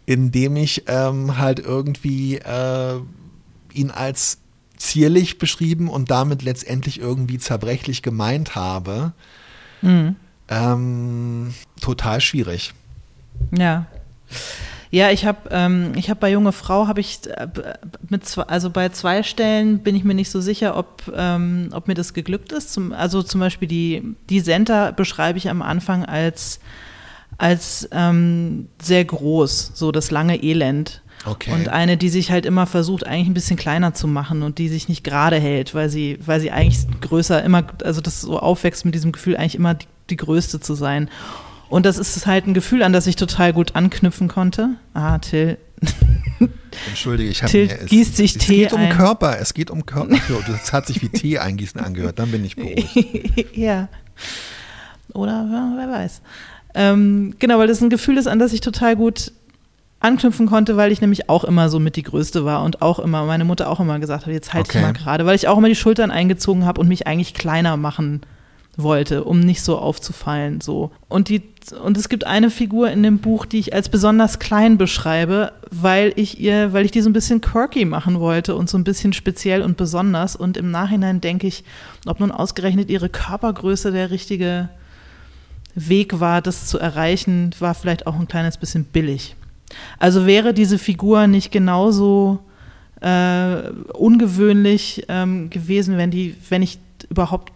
[0.06, 3.00] indem ich ähm, halt irgendwie äh,
[3.74, 4.40] ihn als
[4.78, 9.14] zierlich beschrieben und damit letztendlich irgendwie zerbrechlich gemeint habe.
[9.82, 10.16] Mhm.
[10.48, 12.74] Ähm, total schwierig.
[13.52, 13.86] Ja.
[14.92, 17.48] Ja, ich habe ähm, ich habe bei junge Frau habe ich äh,
[18.10, 21.88] mit zwei, also bei zwei Stellen bin ich mir nicht so sicher, ob ähm, ob
[21.88, 22.74] mir das geglückt ist.
[22.74, 26.60] Zum, also zum Beispiel die die Center beschreibe ich am Anfang als
[27.40, 31.02] als ähm, sehr groß, so das lange Elend.
[31.26, 31.52] Okay.
[31.52, 34.70] Und eine, die sich halt immer versucht, eigentlich ein bisschen kleiner zu machen und die
[34.70, 38.86] sich nicht gerade hält, weil sie, weil sie eigentlich größer immer, also das so aufwächst
[38.86, 41.10] mit diesem Gefühl, eigentlich immer die, die Größte zu sein.
[41.70, 44.72] Und das ist halt ein Gefühl, an das ich total gut anknüpfen konnte.
[44.94, 45.58] Ah, Till.
[46.88, 48.90] Entschuldige, ich habe Till mir, es, gießt sich es Tee geht um ein.
[48.90, 50.18] Körper, es geht um Körper.
[50.48, 53.56] Das hat sich wie Tee eingießen angehört, dann bin ich beruhigt.
[53.56, 53.88] ja.
[55.14, 55.46] Oder
[55.78, 56.22] wer weiß.
[56.76, 59.32] Ähm, genau, weil das ein Gefühl ist, an das ich total gut
[60.00, 63.26] anknüpfen konnte, weil ich nämlich auch immer so mit die Größte war und auch immer,
[63.26, 64.78] meine Mutter auch immer gesagt hat, jetzt halt okay.
[64.78, 67.76] ich mal gerade, weil ich auch immer die Schultern eingezogen habe und mich eigentlich kleiner
[67.76, 68.22] machen
[68.78, 70.62] wollte, um nicht so aufzufallen.
[70.62, 70.92] So.
[71.10, 71.42] Und, die,
[71.84, 76.14] und es gibt eine Figur in dem Buch, die ich als besonders klein beschreibe, weil
[76.16, 79.12] ich ihr, weil ich die so ein bisschen quirky machen wollte und so ein bisschen
[79.12, 80.38] speziell und besonders.
[80.38, 81.66] Und im Nachhinein denke ich,
[82.06, 84.70] ob nun ausgerechnet ihre Körpergröße der richtige
[85.88, 89.36] Weg war, das zu erreichen, war vielleicht auch ein kleines bisschen billig.
[90.00, 92.40] Also wäre diese Figur nicht genauso
[93.02, 97.54] äh, ungewöhnlich ähm, gewesen, wenn die, wenn ich überhaupt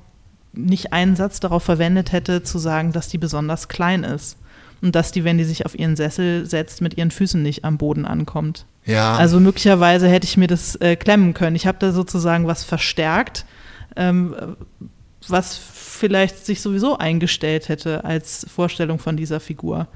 [0.53, 4.37] nicht einen Satz darauf verwendet hätte, zu sagen, dass die besonders klein ist.
[4.81, 7.77] Und dass die, wenn die sich auf ihren Sessel setzt, mit ihren Füßen nicht am
[7.77, 8.65] Boden ankommt.
[8.85, 9.15] Ja.
[9.15, 11.55] Also möglicherweise hätte ich mir das äh, klemmen können.
[11.55, 13.45] Ich habe da sozusagen was verstärkt,
[13.95, 14.35] ähm,
[15.27, 19.87] was vielleicht sich sowieso eingestellt hätte als Vorstellung von dieser Figur.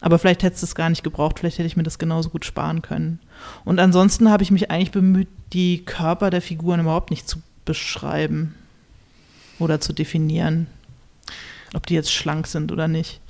[0.00, 2.82] Aber vielleicht hätte es gar nicht gebraucht, vielleicht hätte ich mir das genauso gut sparen
[2.82, 3.20] können.
[3.64, 8.54] Und ansonsten habe ich mich eigentlich bemüht, die Körper der Figuren überhaupt nicht zu beschreiben
[9.60, 10.66] oder zu definieren,
[11.74, 13.20] ob die jetzt schlank sind oder nicht.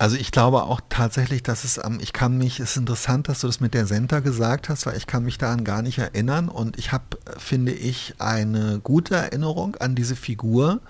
[0.00, 3.42] Also ich glaube auch tatsächlich, dass es am, ich kann mich, es ist interessant, dass
[3.42, 6.48] du das mit der Senta gesagt hast, weil ich kann mich daran gar nicht erinnern
[6.48, 7.04] und ich habe,
[7.36, 10.80] finde ich, eine gute Erinnerung an diese Figur.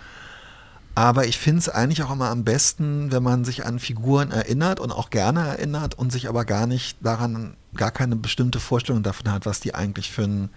[0.94, 4.78] Aber ich finde es eigentlich auch immer am besten, wenn man sich an Figuren erinnert
[4.78, 9.32] und auch gerne erinnert und sich aber gar nicht daran, gar keine bestimmte Vorstellung davon
[9.32, 10.50] hat, was die eigentlich für ein,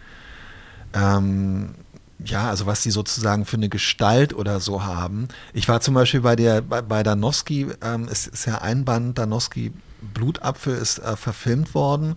[0.93, 1.73] ähm,
[2.19, 5.27] ja, also was sie sozusagen für eine Gestalt oder so haben.
[5.53, 9.17] Ich war zum Beispiel bei der, bei, bei Danowski, ähm, es ist ja ein Band,
[9.17, 9.73] Danowski
[10.13, 12.15] Blutapfel ist äh, verfilmt worden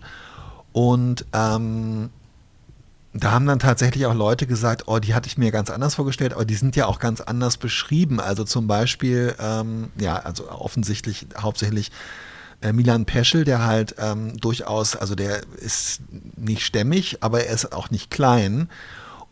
[0.71, 2.09] und ähm,
[3.13, 6.33] da haben dann tatsächlich auch Leute gesagt, oh, die hatte ich mir ganz anders vorgestellt,
[6.33, 8.19] aber die sind ja auch ganz anders beschrieben.
[8.19, 11.91] Also zum Beispiel, ähm, ja, also offensichtlich hauptsächlich
[12.61, 16.01] äh, Milan Peschel, der halt ähm, durchaus, also der ist
[16.35, 18.69] nicht stämmig, aber er ist auch nicht klein.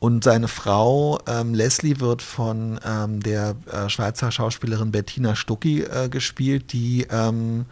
[0.05, 6.09] Und seine Frau ähm, Leslie wird von ähm, der äh, Schweizer Schauspielerin Bettina Stucki äh,
[6.09, 7.65] gespielt, die ähm,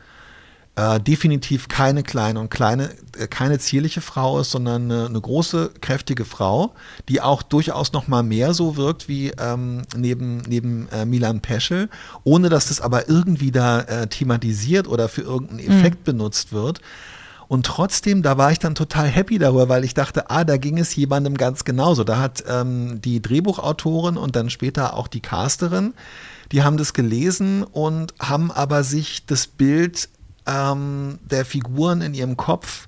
[0.75, 5.73] äh, definitiv keine kleine und kleine, äh, keine zierliche Frau ist, sondern eine, eine, große,
[5.79, 6.73] kräftige Frau,
[7.07, 11.87] die auch durchaus noch mal mehr so wirkt wie ähm, neben, neben äh, Milan Peschel,
[12.23, 16.03] ohne dass das aber irgendwie da äh, thematisiert oder für irgendeinen Effekt mhm.
[16.05, 16.81] benutzt wird.
[17.53, 20.79] Und trotzdem, da war ich dann total happy darüber, weil ich dachte, ah, da ging
[20.79, 22.03] es jemandem ganz genauso.
[22.03, 25.93] Da hat ähm, die Drehbuchautorin und dann später auch die Casterin,
[26.51, 30.09] die haben das gelesen und haben aber sich das Bild
[30.47, 32.87] ähm, der Figuren in ihrem Kopf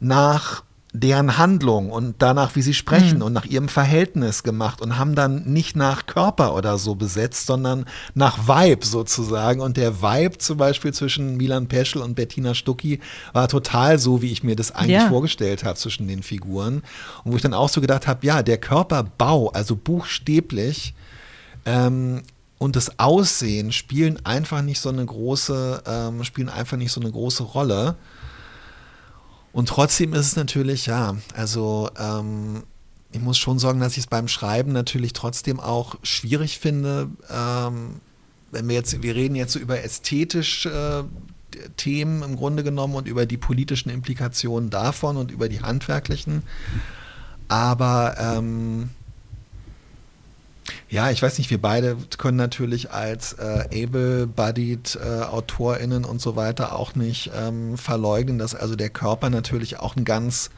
[0.00, 0.64] nach
[1.00, 3.24] deren Handlung und danach, wie sie sprechen mhm.
[3.24, 7.86] und nach ihrem Verhältnis gemacht und haben dann nicht nach Körper oder so besetzt, sondern
[8.14, 9.60] nach Vibe sozusagen.
[9.60, 13.00] Und der Vibe zum Beispiel zwischen Milan Peschel und Bettina Stucki
[13.32, 15.08] war total so, wie ich mir das eigentlich ja.
[15.08, 16.82] vorgestellt habe zwischen den Figuren.
[17.24, 20.94] Und wo ich dann auch so gedacht habe, ja, der Körperbau, also buchstäblich,
[21.64, 22.22] ähm,
[22.58, 27.10] und das Aussehen spielen einfach nicht so eine große, ähm, spielen einfach nicht so eine
[27.10, 27.96] große Rolle.
[29.56, 32.64] Und trotzdem ist es natürlich, ja, also ähm,
[33.10, 38.02] ich muss schon sagen, dass ich es beim Schreiben natürlich trotzdem auch schwierig finde, ähm,
[38.50, 41.06] wenn wir jetzt, wir reden jetzt so über ästhetische
[41.54, 46.42] äh, Themen im Grunde genommen und über die politischen Implikationen davon und über die handwerklichen.
[47.48, 48.90] Aber ähm,
[50.88, 56.36] ja, ich weiß nicht, wir beide können natürlich als äh, able-bodied äh, AutorInnen und so
[56.36, 60.50] weiter auch nicht ähm, verleugnen, dass also der Körper natürlich auch ein ganz,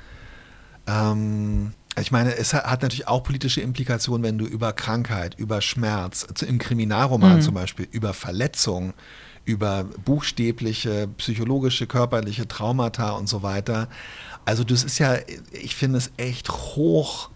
[0.86, 6.26] ähm, ich meine, es hat natürlich auch politische Implikationen, wenn du über Krankheit, über Schmerz,
[6.46, 7.42] im Kriminalroman mhm.
[7.42, 8.94] zum Beispiel, über Verletzung,
[9.44, 13.88] über buchstäbliche, psychologische, körperliche Traumata und so weiter.
[14.44, 15.16] Also das ist ja,
[15.52, 17.30] ich finde es echt hoch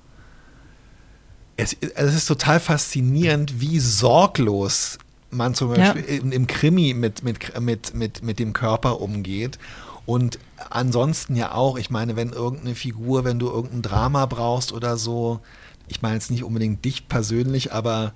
[1.57, 4.99] es, es ist total faszinierend, wie sorglos
[5.31, 6.21] man zum Beispiel ja.
[6.21, 9.59] im, im Krimi mit, mit, mit, mit, mit dem Körper umgeht.
[10.05, 10.39] Und
[10.71, 15.41] ansonsten ja auch, ich meine, wenn irgendeine Figur, wenn du irgendein Drama brauchst oder so,
[15.89, 18.13] ich meine jetzt nicht unbedingt dich persönlich, aber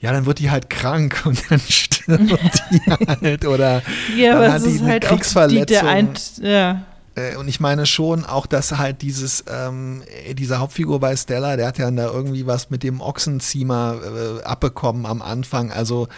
[0.00, 2.80] ja, dann wird die halt krank und dann stirbt die
[3.20, 3.82] halt oder
[4.16, 6.14] ja, dann hat die halt Kriegsverletzung.
[6.14, 6.86] Die, ja.
[7.14, 10.02] Äh, und ich meine schon auch, dass halt dieses, ähm,
[10.32, 15.06] dieser Hauptfigur bei Stella, der hat ja da irgendwie was mit dem Ochsenziemer äh, abbekommen
[15.06, 15.72] am Anfang.
[15.72, 16.08] Also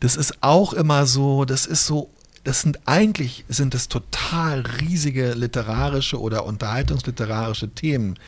[0.00, 2.10] das ist auch immer so, das ist so
[2.44, 8.18] das sind eigentlich sind es total riesige literarische oder unterhaltungsliterarische Themen.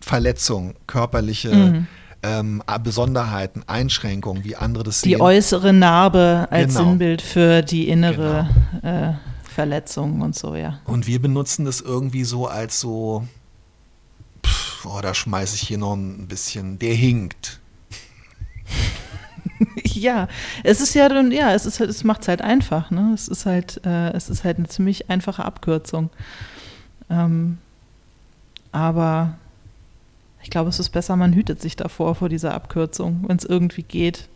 [0.00, 1.86] Verletzung, körperliche mhm.
[2.22, 5.18] ähm, Besonderheiten, Einschränkungen, wie andere das die sehen.
[5.18, 6.90] Die äußere Narbe als genau.
[6.90, 8.50] Sinnbild für die innere
[8.82, 9.10] genau.
[9.10, 9.14] äh,
[9.54, 10.80] Verletzung und so, ja.
[10.84, 13.26] Und wir benutzen das irgendwie so als so,
[14.44, 17.60] pff, oh, da schmeiße ich hier noch ein bisschen, der hinkt.
[19.84, 20.28] ja,
[20.62, 23.12] es ist ja dann, ja, es ist halt, es macht es halt einfach, ne?
[23.14, 26.10] Es ist halt, äh, es ist halt eine ziemlich einfache Abkürzung.
[27.08, 27.58] Ähm,
[28.72, 29.38] aber
[30.42, 33.82] ich glaube, es ist besser, man hütet sich davor, vor dieser Abkürzung, wenn es irgendwie
[33.82, 34.28] geht.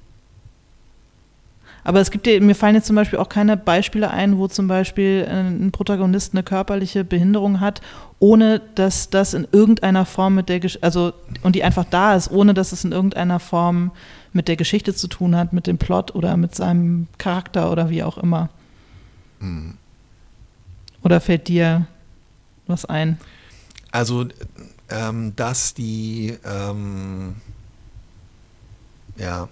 [1.88, 4.68] Aber es gibt ja, mir fallen jetzt zum Beispiel auch keine Beispiele ein, wo zum
[4.68, 7.80] Beispiel ein Protagonist eine körperliche Behinderung hat,
[8.18, 12.30] ohne dass das in irgendeiner Form mit der, Gesch also, und die einfach da ist,
[12.30, 13.90] ohne dass es in irgendeiner Form
[14.34, 18.02] mit der Geschichte zu tun hat, mit dem Plot oder mit seinem Charakter oder wie
[18.02, 18.50] auch immer.
[19.40, 19.78] Mhm.
[21.02, 21.86] Oder fällt dir
[22.66, 23.16] was ein?
[23.92, 24.26] Also,
[24.90, 27.36] ähm, dass die, ähm,
[29.16, 29.48] ja,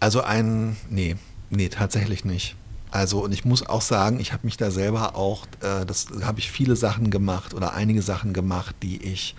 [0.00, 1.16] also ein, nee,
[1.50, 2.56] nee, tatsächlich nicht.
[2.90, 6.38] Also, und ich muss auch sagen, ich habe mich da selber auch, äh, das habe
[6.38, 9.34] ich viele Sachen gemacht oder einige Sachen gemacht, die ich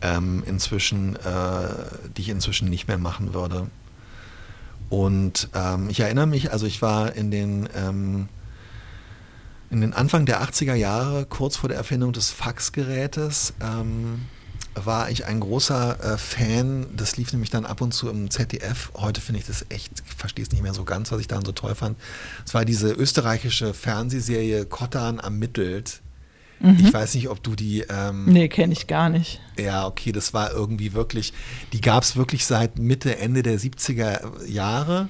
[0.00, 1.68] ähm, inzwischen, äh,
[2.16, 3.68] die ich inzwischen nicht mehr machen würde.
[4.90, 8.28] Und ähm, ich erinnere mich, also ich war in den, ähm,
[9.70, 14.22] in den Anfang der 80er Jahre, kurz vor der Erfindung des Faxgerätes, ähm,
[14.74, 16.86] war ich ein großer äh, Fan.
[16.96, 18.90] Das lief nämlich dann ab und zu im ZDF.
[18.94, 21.44] Heute finde ich das echt, ich verstehe es nicht mehr so ganz, was ich daran
[21.44, 21.98] so toll fand.
[22.46, 26.00] Es war diese österreichische Fernsehserie Kottan ermittelt.
[26.60, 26.78] Mhm.
[26.78, 27.84] Ich weiß nicht, ob du die.
[27.88, 29.40] Ähm, nee, kenne ich gar nicht.
[29.58, 31.32] Ja, okay, das war irgendwie wirklich,
[31.72, 35.08] die gab es wirklich seit Mitte, Ende der 70er Jahre.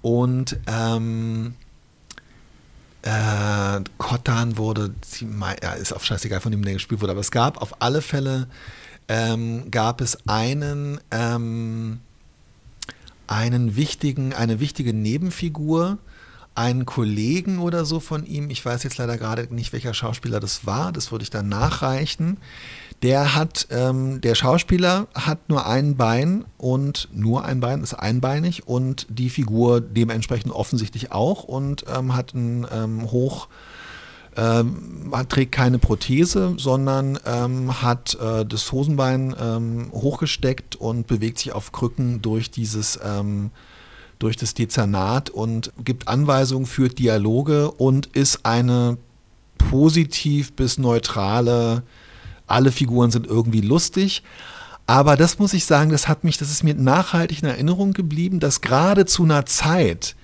[0.00, 1.54] Und ähm,
[3.02, 4.94] äh, Kottan wurde,
[5.62, 8.48] ja, ist auf scheißegal, von dem der gespielt wurde, aber es gab auf alle Fälle,
[9.08, 12.00] ähm, gab es einen, ähm,
[13.26, 15.98] einen wichtigen, eine wichtige Nebenfigur,
[16.54, 20.66] einen Kollegen oder so von ihm, ich weiß jetzt leider gerade nicht, welcher Schauspieler das
[20.66, 22.38] war, das würde ich dann nachreichen.
[23.02, 28.66] Der hat, ähm, der Schauspieler hat nur ein Bein und nur ein Bein, ist einbeinig
[28.66, 33.46] und die Figur dementsprechend offensichtlich auch und ähm, hat ein ähm, hoch,
[34.38, 41.52] ähm, trägt keine Prothese, sondern ähm, hat äh, das Hosenbein ähm, hochgesteckt und bewegt sich
[41.52, 43.50] auf Krücken durch dieses ähm,
[44.20, 48.96] durch das Dezernat und gibt Anweisungen, führt Dialoge und ist eine
[49.58, 51.82] positiv bis neutrale,
[52.46, 54.22] alle Figuren sind irgendwie lustig.
[54.86, 58.40] Aber das muss ich sagen, das hat mich, das ist mir nachhaltig in Erinnerung geblieben,
[58.40, 60.16] dass gerade zu einer Zeit,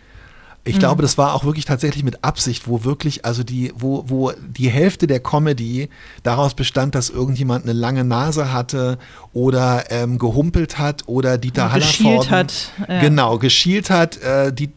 [0.66, 0.78] ich mhm.
[0.80, 4.70] glaube, das war auch wirklich tatsächlich mit Absicht, wo wirklich, also die, wo, wo die
[4.70, 5.90] Hälfte der Comedy
[6.22, 8.98] daraus bestand, dass irgendjemand eine lange Nase hatte
[9.34, 12.30] oder ähm, gehumpelt hat oder Dieter Hallervorden.
[12.30, 12.72] hat.
[12.88, 13.00] Ja.
[13.00, 14.16] Genau, geschielt hat.
[14.22, 14.70] Äh, die,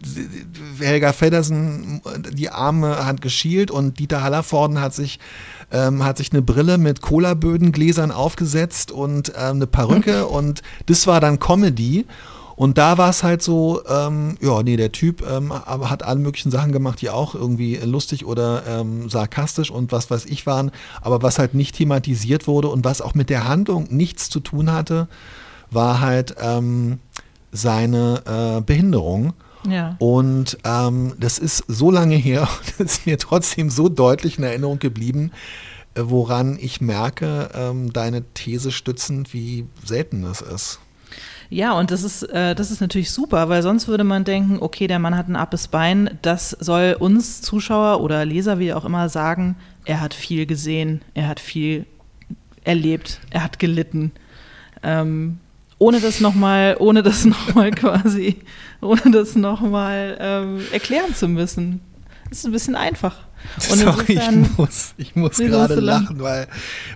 [0.79, 2.01] Helga Feddersen,
[2.33, 5.19] die Arme hat geschielt und Dieter Hallervorden hat sich
[5.71, 11.19] ähm, hat sich eine Brille mit Cola-Böden-Gläsern aufgesetzt und ähm, eine Perücke und das war
[11.19, 12.05] dann Comedy.
[12.58, 16.49] Und da war es halt so, ähm, ja, nee, der Typ ähm, hat alle möglichen
[16.49, 21.22] Sachen gemacht, die auch irgendwie lustig oder ähm, sarkastisch und was weiß ich waren, aber
[21.22, 25.08] was halt nicht thematisiert wurde und was auch mit der Handlung nichts zu tun hatte,
[25.70, 26.97] war halt ähm,
[27.51, 28.24] seine
[28.58, 29.34] äh, Behinderung.
[29.70, 29.95] Ja.
[29.99, 32.49] Und ähm, das ist so lange her,
[32.80, 35.30] das ist mir trotzdem so deutlich in Erinnerung geblieben,
[35.93, 40.80] äh, woran ich merke, ähm, deine These stützend, wie selten es ist.
[41.49, 44.88] Ja, und das ist, äh, das ist natürlich super, weil sonst würde man denken, okay,
[44.88, 49.08] der Mann hat ein abes Bein, das soll uns Zuschauer oder Leser, wie auch immer,
[49.08, 49.55] sagen,
[49.86, 51.86] er hat viel gesehen, er hat viel
[52.66, 54.12] erlebt, er hat gelitten.
[54.84, 55.39] Ähm,
[55.80, 58.38] ohne das nochmal, ohne das nochmal quasi,
[58.82, 61.82] ohne das nochmal ähm, erklären zu müssen.
[62.30, 63.15] Das ist ein bisschen einfach.
[63.71, 66.47] Und Sorry, ich muss, ich muss gerade lachen, weil,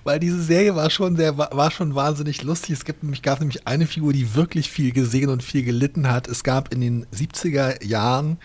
[0.04, 2.72] weil diese Serie war schon sehr, war schon wahnsinnig lustig.
[2.72, 6.28] Es gibt nämlich, gab nämlich eine Figur, die wirklich viel gesehen und viel gelitten hat.
[6.28, 8.38] Es gab in den 70er Jahren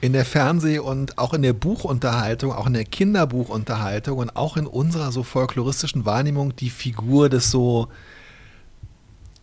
[0.00, 4.66] in der Fernseh- und auch in der Buchunterhaltung, auch in der Kinderbuchunterhaltung und auch in
[4.66, 7.88] unserer so folkloristischen Wahrnehmung die Figur des so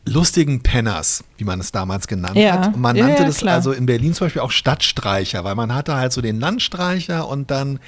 [0.06, 2.54] lustigen Penners, wie man es damals genannt ja.
[2.54, 2.68] hat.
[2.74, 3.56] Und man nannte ja, ja, das klar.
[3.56, 7.52] also in Berlin zum Beispiel auch Stadtstreicher, weil man hatte halt so den Landstreicher und
[7.52, 7.80] dann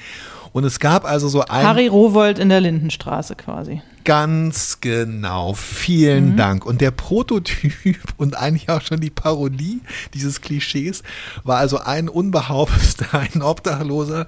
[0.54, 1.66] und es gab also so ein.
[1.66, 3.82] Harry Rowold in der Lindenstraße quasi.
[4.06, 5.56] Ganz genau.
[5.56, 6.38] Vielen mhm.
[6.38, 6.66] Dank.
[6.66, 9.82] Und der Prototyp und eigentlich auch schon die Parodie
[10.14, 11.02] dieses Klischees
[11.44, 14.28] war also ein Unbehaupteter, ein Obdachloser,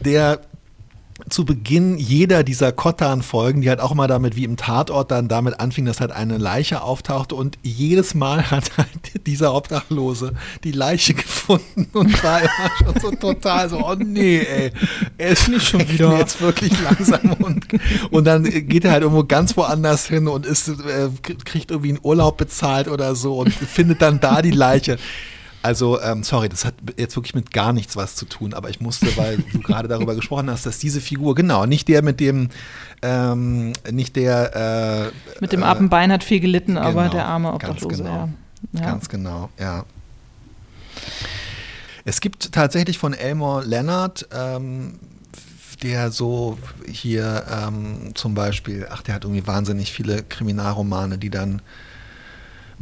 [0.00, 0.40] der
[1.28, 5.60] zu Beginn jeder dieser Kottan-Folgen, die halt auch mal damit wie im Tatort dann damit
[5.60, 10.32] anfing, dass halt eine Leiche auftauchte und jedes Mal hat halt dieser Obdachlose
[10.64, 14.72] die Leiche gefunden und war immer schon so total so, oh nee, ey,
[15.16, 17.64] er ist nicht schon wieder jetzt wirklich langsam und,
[18.10, 21.10] und dann geht er halt irgendwo ganz woanders hin und ist, äh,
[21.44, 24.98] kriegt irgendwie einen Urlaub bezahlt oder so und findet dann da die Leiche.
[25.64, 28.82] Also, ähm, sorry, das hat jetzt wirklich mit gar nichts was zu tun, aber ich
[28.82, 32.50] musste, weil du gerade darüber gesprochen hast, dass diese Figur, genau, nicht der mit dem,
[33.00, 35.10] ähm, nicht der.
[35.14, 38.28] Äh, mit dem äh, Appenbein hat viel gelitten, genau, aber der arme Obdachlose, genau,
[38.74, 38.80] ja.
[38.80, 38.80] ja.
[38.82, 39.86] Ganz genau, ja.
[42.04, 44.98] Es gibt tatsächlich von Elmore Leonard, ähm,
[45.82, 51.62] der so hier ähm, zum Beispiel, ach, der hat irgendwie wahnsinnig viele Kriminalromane, die dann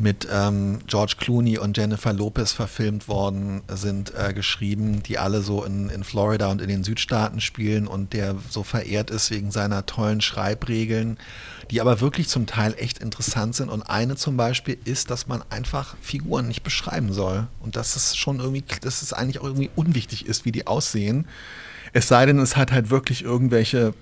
[0.02, 5.62] mit ähm, George Clooney und Jennifer Lopez verfilmt worden sind, äh, geschrieben, die alle so
[5.62, 9.86] in, in Florida und in den Südstaaten spielen und der so verehrt ist wegen seiner
[9.86, 11.18] tollen Schreibregeln,
[11.70, 13.70] die aber wirklich zum Teil echt interessant sind.
[13.70, 17.46] Und eine zum Beispiel ist, dass man einfach Figuren nicht beschreiben soll.
[17.60, 21.28] Und dass es schon irgendwie, dass es eigentlich auch irgendwie unwichtig ist, wie die aussehen.
[21.92, 23.94] Es sei denn, es hat halt wirklich irgendwelche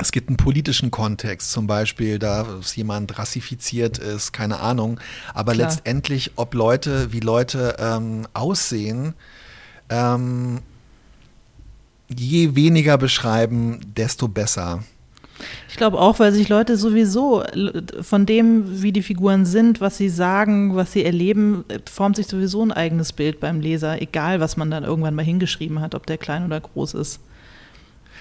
[0.00, 5.00] es gibt einen politischen Kontext, zum Beispiel, dass jemand rassifiziert ist, keine Ahnung.
[5.34, 5.68] Aber Klar.
[5.68, 9.14] letztendlich, ob Leute, wie Leute ähm, aussehen,
[9.90, 10.60] ähm,
[12.08, 14.82] je weniger beschreiben, desto besser.
[15.68, 17.44] Ich glaube auch, weil sich Leute sowieso
[18.00, 22.62] von dem, wie die Figuren sind, was sie sagen, was sie erleben, formt sich sowieso
[22.62, 26.18] ein eigenes Bild beim Leser, egal was man dann irgendwann mal hingeschrieben hat, ob der
[26.18, 27.20] klein oder groß ist.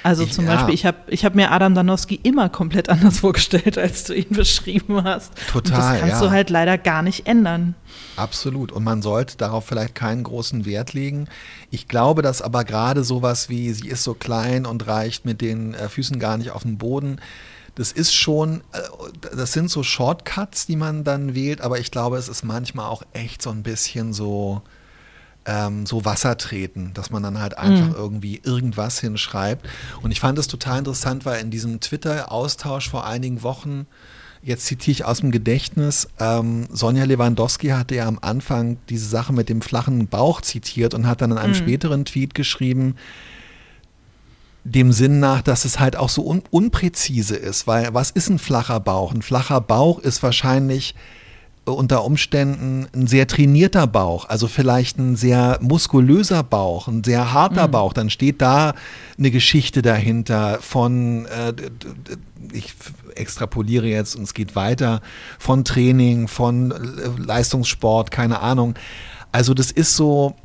[0.04, 0.56] Also zum ja.
[0.56, 4.30] Beispiel, ich habe ich hab mir Adam Danowski immer komplett anders vorgestellt, als du ihn
[4.30, 5.34] beschrieben hast.
[5.52, 5.56] Total.
[5.56, 6.28] Und das kannst ja.
[6.28, 7.76] du halt leider gar nicht ändern.
[8.16, 8.72] Absolut.
[8.72, 11.28] Und man sollte darauf vielleicht keinen großen Wert legen.
[11.72, 15.74] Ich glaube, dass aber gerade sowas wie, sie ist so klein und reicht mit den
[15.74, 17.20] äh, Füßen gar nicht auf den Boden,
[17.78, 18.80] das ist schon, äh,
[19.36, 23.04] das sind so Shortcuts, die man dann wählt, aber ich glaube, es ist manchmal auch
[23.14, 24.64] echt so ein bisschen so,
[25.48, 27.96] ähm, so Wasser treten, dass man dann halt einfach mhm.
[27.96, 29.66] irgendwie irgendwas hinschreibt.
[30.02, 33.88] Und ich fand es total interessant, weil in diesem Twitter-Austausch vor einigen Wochen,
[34.44, 39.34] jetzt zitiere ich aus dem Gedächtnis, ähm, Sonja Lewandowski hatte ja am Anfang diese Sache
[39.34, 41.58] mit dem flachen Bauch zitiert und hat dann in einem mhm.
[41.58, 42.96] späteren Tweet geschrieben,
[44.66, 48.38] dem Sinn nach, dass es halt auch so un unpräzise ist, weil was ist ein
[48.38, 49.14] flacher Bauch?
[49.14, 50.94] Ein flacher Bauch ist wahrscheinlich
[51.72, 57.68] unter Umständen ein sehr trainierter Bauch, also vielleicht ein sehr muskulöser Bauch, ein sehr harter
[57.68, 57.72] mhm.
[57.72, 58.74] Bauch, dann steht da
[59.18, 61.54] eine Geschichte dahinter von, äh,
[62.54, 62.74] ich
[63.16, 65.02] extrapoliere jetzt und es geht weiter,
[65.40, 66.74] von Training, von
[67.18, 68.76] Leistungssport, keine Ahnung.
[69.32, 70.36] Also das ist so,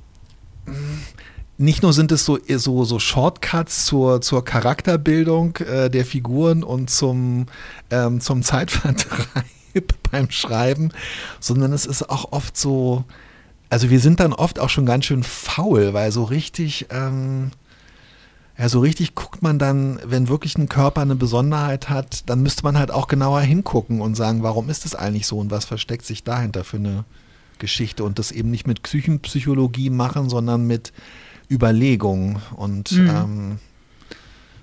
[1.59, 6.91] nicht nur sind es so, so, so Shortcuts zur, zur Charakterbildung äh, der Figuren und
[6.91, 7.47] zum,
[7.91, 9.45] ähm, zum Zeitvertreib,
[10.11, 10.91] beim Schreiben,
[11.41, 13.05] sondern es ist auch oft so,
[13.71, 17.51] also wir sind dann oft auch schon ganz schön faul, weil so richtig, ähm,
[18.59, 22.65] ja, so richtig guckt man dann, wenn wirklich ein Körper eine Besonderheit hat, dann müsste
[22.65, 26.05] man halt auch genauer hingucken und sagen, warum ist es eigentlich so und was versteckt
[26.05, 27.05] sich dahinter für eine
[27.59, 30.93] Geschichte und das eben nicht mit Psychenpsychologie machen, sondern mit
[31.51, 33.09] Überlegung und mhm.
[33.09, 33.59] ähm,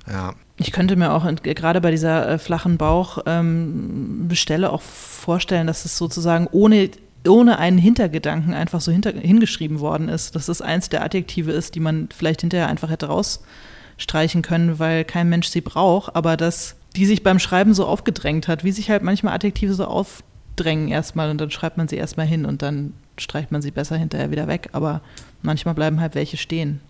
[0.07, 0.33] ja.
[0.61, 5.97] Ich könnte mir auch gerade bei dieser äh, flachen Bauchbestelle ähm, auch vorstellen, dass es
[5.97, 6.89] sozusagen ohne,
[7.25, 10.35] ohne einen Hintergedanken einfach so hinter, hingeschrieben worden ist.
[10.35, 15.05] Dass es eins der Adjektive ist, die man vielleicht hinterher einfach hätte rausstreichen können, weil
[15.05, 18.89] kein Mensch sie braucht, aber dass die sich beim Schreiben so aufgedrängt hat, wie sich
[18.89, 22.93] halt manchmal Adjektive so aufdrängen erstmal und dann schreibt man sie erstmal hin und dann
[23.17, 25.01] streicht man sie besser hinterher wieder weg, aber
[25.41, 26.81] manchmal bleiben halt welche stehen.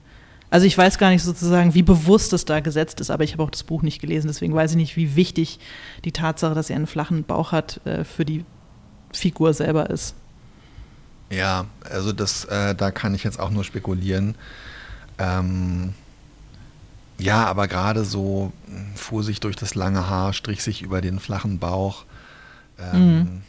[0.51, 3.43] Also ich weiß gar nicht sozusagen, wie bewusst es da gesetzt ist, aber ich habe
[3.43, 5.59] auch das Buch nicht gelesen, deswegen weiß ich nicht, wie wichtig
[6.05, 8.43] die Tatsache, dass er einen flachen Bauch hat, äh, für die
[9.13, 10.15] Figur selber ist.
[11.29, 14.35] Ja, also das, äh, da kann ich jetzt auch nur spekulieren.
[15.19, 15.93] Ähm,
[17.19, 21.19] ja, aber gerade so hm, fuhr sich durch das lange Haar, strich sich über den
[21.19, 22.05] flachen Bauch.
[22.79, 23.41] Ähm, mhm.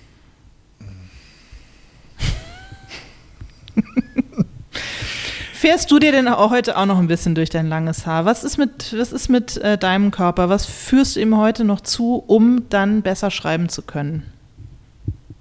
[5.61, 8.25] Fährst du dir denn auch heute auch noch ein bisschen durch dein langes Haar?
[8.25, 10.49] Was ist mit, was ist mit äh, deinem Körper?
[10.49, 14.23] Was führst du ihm heute noch zu, um dann besser schreiben zu können?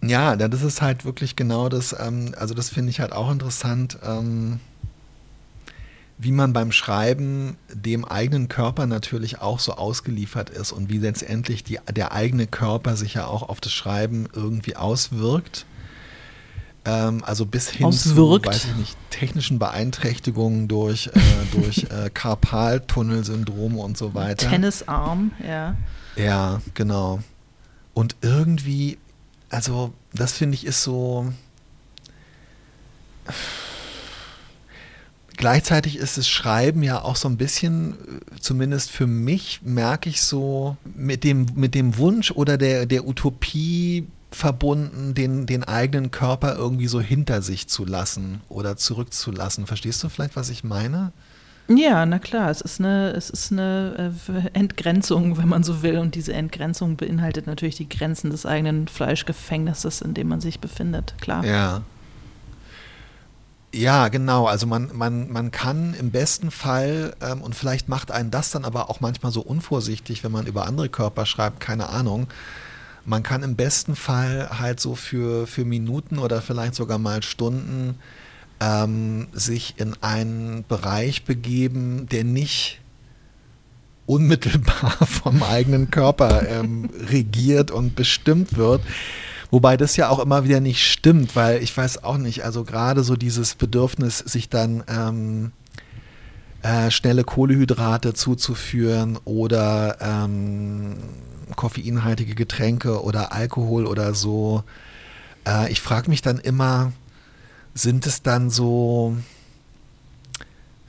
[0.03, 3.97] Ja, das ist halt wirklich genau das, ähm, also das finde ich halt auch interessant,
[4.05, 4.59] ähm,
[6.17, 11.63] wie man beim Schreiben dem eigenen Körper natürlich auch so ausgeliefert ist und wie letztendlich
[11.63, 15.65] die, der eigene Körper sich ja auch auf das Schreiben irgendwie auswirkt.
[16.90, 18.46] Ähm, also bis hin Auswirkt.
[18.46, 21.20] zu, weiß ich nicht, technischen Beeinträchtigungen durch, äh,
[21.52, 24.50] durch äh, Karpaltunnelsyndrome und so weiter.
[24.50, 25.76] Tennisarm, ja.
[26.16, 27.20] Ja, genau.
[27.94, 28.98] Und irgendwie,
[29.50, 31.32] also das finde ich ist so.
[35.38, 37.96] Gleichzeitig ist das Schreiben ja auch so ein bisschen,
[38.42, 44.08] zumindest für mich, merke ich so, mit dem, mit dem Wunsch oder der, der Utopie
[44.32, 49.66] verbunden, den, den eigenen Körper irgendwie so hinter sich zu lassen oder zurückzulassen.
[49.66, 51.12] Verstehst du vielleicht, was ich meine?
[51.68, 56.00] Ja, na klar, es ist eine, es ist eine äh, Entgrenzung, wenn man so will.
[56.00, 61.14] Und diese Entgrenzung beinhaltet natürlich die Grenzen des eigenen Fleischgefängnisses, in dem man sich befindet,
[61.22, 61.46] klar.
[61.46, 61.82] Ja.
[63.72, 64.48] Ja, genau.
[64.48, 68.66] Also man, man, man kann im besten Fall, ähm, und vielleicht macht einen das dann
[68.66, 72.28] aber auch manchmal so unvorsichtig, wenn man über andere Körper schreibt, keine Ahnung,
[73.06, 77.95] man kann im besten Fall halt so für, für Minuten oder vielleicht sogar mal Stunden
[78.60, 82.80] ähm, sich in einen Bereich begeben, der nicht
[84.06, 88.82] unmittelbar vom eigenen Körper ähm, regiert und bestimmt wird.
[89.52, 93.04] Wobei das ja auch immer wieder nicht stimmt, weil ich weiß auch nicht, also gerade
[93.04, 95.52] so dieses Bedürfnis, sich dann ähm,
[96.62, 100.97] äh, schnelle Kohlehydrate zuzuführen oder ähm,
[101.56, 104.64] koffeinhaltige Getränke oder Alkohol oder so.
[105.47, 106.91] Äh, ich frage mich dann immer,
[107.74, 109.16] sind es dann so,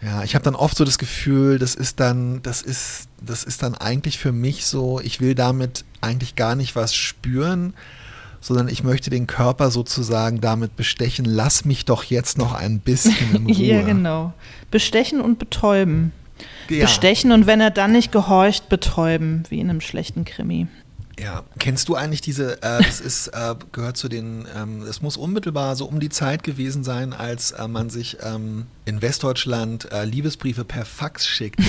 [0.03, 3.63] ja, ich habe dann oft so das Gefühl, das ist dann, das ist, das ist
[3.63, 7.75] dann eigentlich für mich so, ich will damit eigentlich gar nicht was spüren,
[8.41, 13.35] sondern ich möchte den Körper sozusagen damit bestechen, lass mich doch jetzt noch ein bisschen
[13.35, 13.55] in Ruhe.
[13.55, 14.33] ja, genau.
[14.71, 16.13] Bestechen und betäuben.
[16.69, 16.85] Ja.
[16.85, 20.67] Bestechen und wenn er dann nicht gehorcht, betäuben, wie in einem schlechten Krimi.
[21.19, 25.19] Ja, kennst du eigentlich diese, äh, das ist, äh, gehört zu den, ähm, es muss
[25.19, 30.05] unmittelbar so um die Zeit gewesen sein, als äh, man sich ähm, in Westdeutschland äh,
[30.05, 31.63] Liebesbriefe per Fax schickte.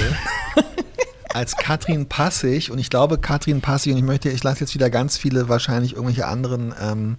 [1.33, 4.89] als Katrin Passig, und ich glaube Katrin Passig, und ich möchte, ich lasse jetzt wieder
[4.89, 7.17] ganz viele wahrscheinlich irgendwelche anderen ähm,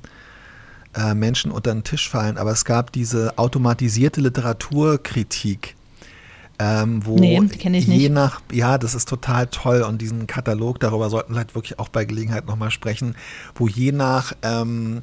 [0.95, 5.77] äh, Menschen unter den Tisch fallen, aber es gab diese automatisierte Literaturkritik
[6.59, 8.13] ähm, wo nee, kenne ich je nicht.
[8.13, 11.89] nach, ja, das ist total toll und diesen Katalog, darüber sollten wir halt wirklich auch
[11.89, 13.17] bei Gelegenheit nochmal sprechen,
[13.55, 15.03] wo je nach ähm,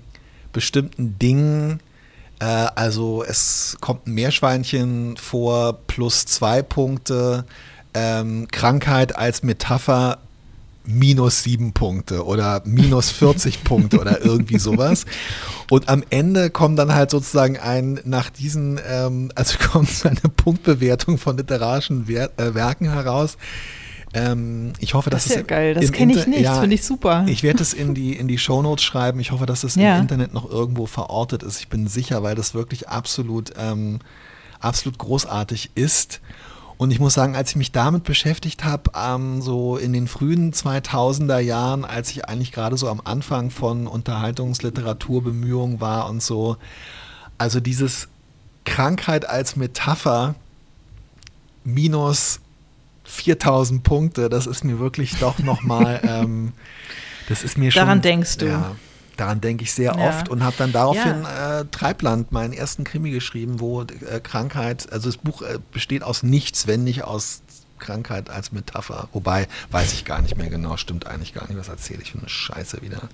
[0.54, 1.80] bestimmten Dingen,
[2.40, 7.46] äh, also es kommt ein Meerschweinchen vor plus zwei Punkte,
[7.94, 10.20] ähm, Krankheit als Metapher
[10.90, 15.06] minus sieben Punkte oder minus 40 Punkte oder irgendwie sowas.
[15.70, 21.18] Und am Ende kommt dann halt sozusagen ein, nach diesen, ähm, also kommt eine Punktbewertung
[21.18, 23.38] von literarischen Wer äh, Werken heraus.
[24.14, 26.84] Ähm, ich hoffe, dass das ist ja geil, das kenne ich nicht, ja, finde ich
[26.84, 27.26] super.
[27.28, 29.20] Ich werde es in die, in die Shownotes schreiben.
[29.20, 29.96] Ich hoffe, dass es ja.
[29.96, 31.60] im Internet noch irgendwo verortet ist.
[31.60, 34.00] Ich bin sicher, weil das wirklich absolut, ähm,
[34.60, 36.22] absolut großartig ist.
[36.80, 40.54] Und ich muss sagen, als ich mich damit beschäftigt habe, ähm, so in den frühen
[40.54, 46.56] 2000er Jahren, als ich eigentlich gerade so am Anfang von Unterhaltungsliteraturbemühungen war und so,
[47.38, 48.08] also dieses
[48.64, 50.36] Krankheit als Metapher
[51.66, 52.40] minus
[53.04, 56.54] 4000 Punkte, das ist mir wirklich doch nochmal, ähm,
[57.28, 57.82] das ist mir schon.
[57.82, 58.46] Daran denkst du.
[58.46, 58.78] Ja,
[59.20, 60.10] Daran denke ich sehr ja.
[60.10, 61.60] oft und habe dann daraufhin ja.
[61.60, 66.24] äh, Treibland, meinen ersten Krimi geschrieben, wo äh, Krankheit, also das Buch äh, besteht aus
[66.24, 67.42] nichts, wenn nicht aus
[67.80, 69.10] Krankheit als Metapher.
[69.12, 72.20] Wobei, weiß ich gar nicht mehr genau, stimmt eigentlich gar nicht, was erzähle ich für
[72.20, 73.10] eine Scheiße wieder.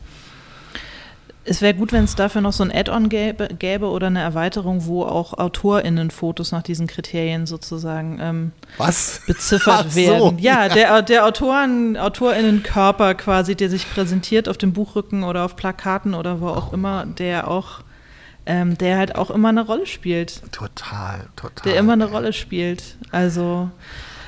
[1.48, 4.86] Es wäre gut, wenn es dafür noch so ein Add-on gäbe, gäbe, oder eine Erweiterung,
[4.88, 9.22] wo auch AutorInnen-Fotos nach diesen Kriterien sozusagen ähm, Was?
[9.28, 9.96] beziffert so.
[9.96, 10.40] werden.
[10.40, 16.16] Ja, der, der Autoren, AutorInnen-Körper quasi, der sich präsentiert auf dem Buchrücken oder auf Plakaten
[16.16, 16.76] oder wo auch oh.
[16.76, 17.82] immer, der auch
[18.46, 20.42] ähm, der halt auch immer eine Rolle spielt.
[20.52, 21.72] Total, total.
[21.72, 22.96] Der immer eine Rolle spielt.
[23.12, 23.72] Also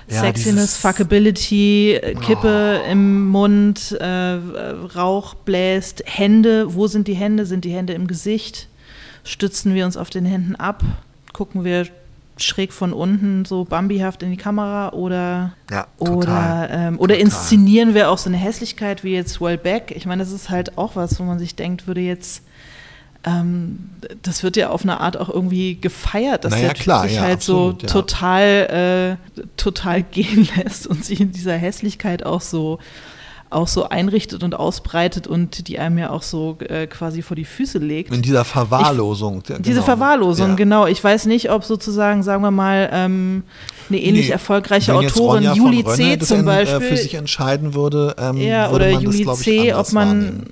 [0.09, 2.91] ja, Sexiness, Fuckability, Kippe oh.
[2.91, 4.39] im Mund, äh,
[4.95, 7.45] Rauch bläst, Hände, wo sind die Hände?
[7.45, 8.67] Sind die Hände im Gesicht?
[9.23, 10.83] Stützen wir uns auf den Händen ab?
[11.33, 11.87] Gucken wir
[12.37, 17.25] schräg von unten so bambihaft in die Kamera oder Ja, oder ähm, oder Total.
[17.25, 19.91] inszenieren wir auch so eine Hässlichkeit wie jetzt Wellbeck.
[19.95, 22.43] Ich meine, das ist halt auch was, wo man sich denkt, würde jetzt
[23.27, 23.89] ähm,
[24.23, 27.21] das wird ja auf eine Art auch irgendwie gefeiert, dass Naja, der klar, sich ja,
[27.23, 32.79] halt absolut, so total, äh, total gehen lässt und sich in dieser Hässlichkeit auch so
[33.49, 37.45] auch so einrichtet und ausbreitet und die einem ja auch so äh, quasi vor die
[37.45, 38.13] Füße legt.
[38.13, 39.41] In dieser Verwahrlosung.
[39.47, 39.85] ja, Diese genau.
[39.85, 40.55] Verwahrlosung, Ja.
[40.55, 40.85] genau.
[40.85, 43.43] Ich weiß nicht, ob sozusagen, sagen wir mal, ähm,
[43.87, 46.19] eine ähnlich Nee, erfolgreiche Wenn Autorin, Juli C.
[46.19, 49.93] Zum Beispiel, Äh, für sich entscheiden würde, ähm, ja, würde oder Juli ich, C., ob
[49.93, 50.49] man, wahrnehmen.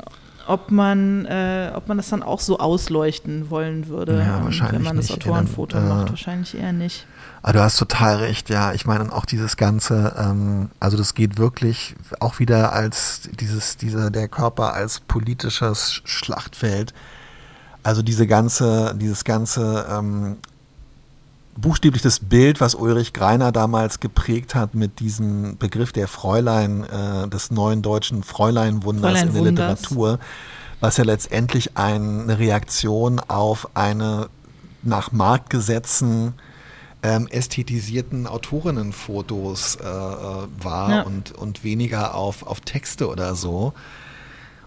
[0.47, 4.83] Ob man, äh, ob man das dann auch so ausleuchten wollen würde, Ja, wahrscheinlich wenn
[4.83, 5.25] man das nicht.
[5.25, 6.09] Autorenfoto Ja, dann, äh, macht.
[6.11, 7.05] Wahrscheinlich eher nicht.
[7.43, 8.73] Ah, du hast total recht, ja.
[8.73, 14.09] Ich meine, auch dieses Ganze, ähm, also das geht wirklich auch wieder als dieses, diese,
[14.11, 16.93] der Körper als politisches Sch- Schlachtfeld.
[17.83, 20.37] Also diese ganze, dieses ganze ähm,
[21.57, 27.27] buchstäblich das Bild, was Ulrich Greiner damals geprägt hat mit diesem Begriff der Fräulein, äh,
[27.27, 29.81] des neuen deutschen Fräuleinwunders in der Fräuleinwunders.
[29.81, 30.19] Literatur,
[30.79, 34.27] was ja letztendlich eine Reaktion auf eine
[34.83, 36.33] nach Marktgesetzen
[37.01, 41.01] ähm, ästhetisierten Autorinnenfotos äh, äh, war Ja.
[41.03, 43.73] und, und weniger auf, auf Texte oder so.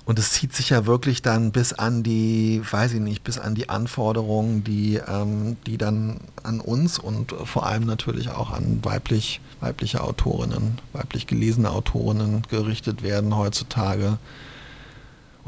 [0.08, 3.54] Und es zieht sich ja wirklich dann bis an die, weiß ich nicht, bis an
[3.54, 9.42] die Anforderungen, die, ähm, die dann an uns und vor allem natürlich auch an weiblich,
[9.60, 14.16] weibliche Autorinnen, weiblich gelesene Autorinnen gerichtet werden heutzutage.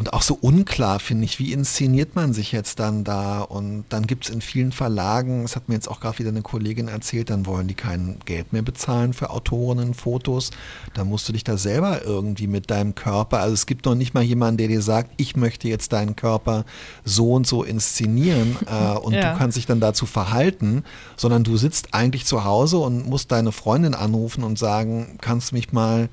[0.00, 3.42] Und auch so unklar, finde ich, wie inszeniert man sich jetzt dann da?
[3.42, 6.40] Und dann gibt es in vielen Verlagen, das hat mir jetzt auch gerade wieder eine
[6.40, 10.52] Kollegin erzählt, dann wollen die kein Geld mehr bezahlen für Autorinnenfotos.
[10.94, 14.14] Dann musst du dich da selber irgendwie mit deinem Körper, also es gibt noch nicht
[14.14, 16.64] mal jemanden, der dir sagt, ich möchte jetzt deinen Körper
[17.04, 19.32] so und so inszenieren äh, und Ja.
[19.32, 20.82] du kannst dich dann dazu verhalten,
[21.18, 25.56] sondern du sitzt eigentlich zu Hause und musst deine Freundin anrufen und sagen, kannst du
[25.56, 26.08] mich mal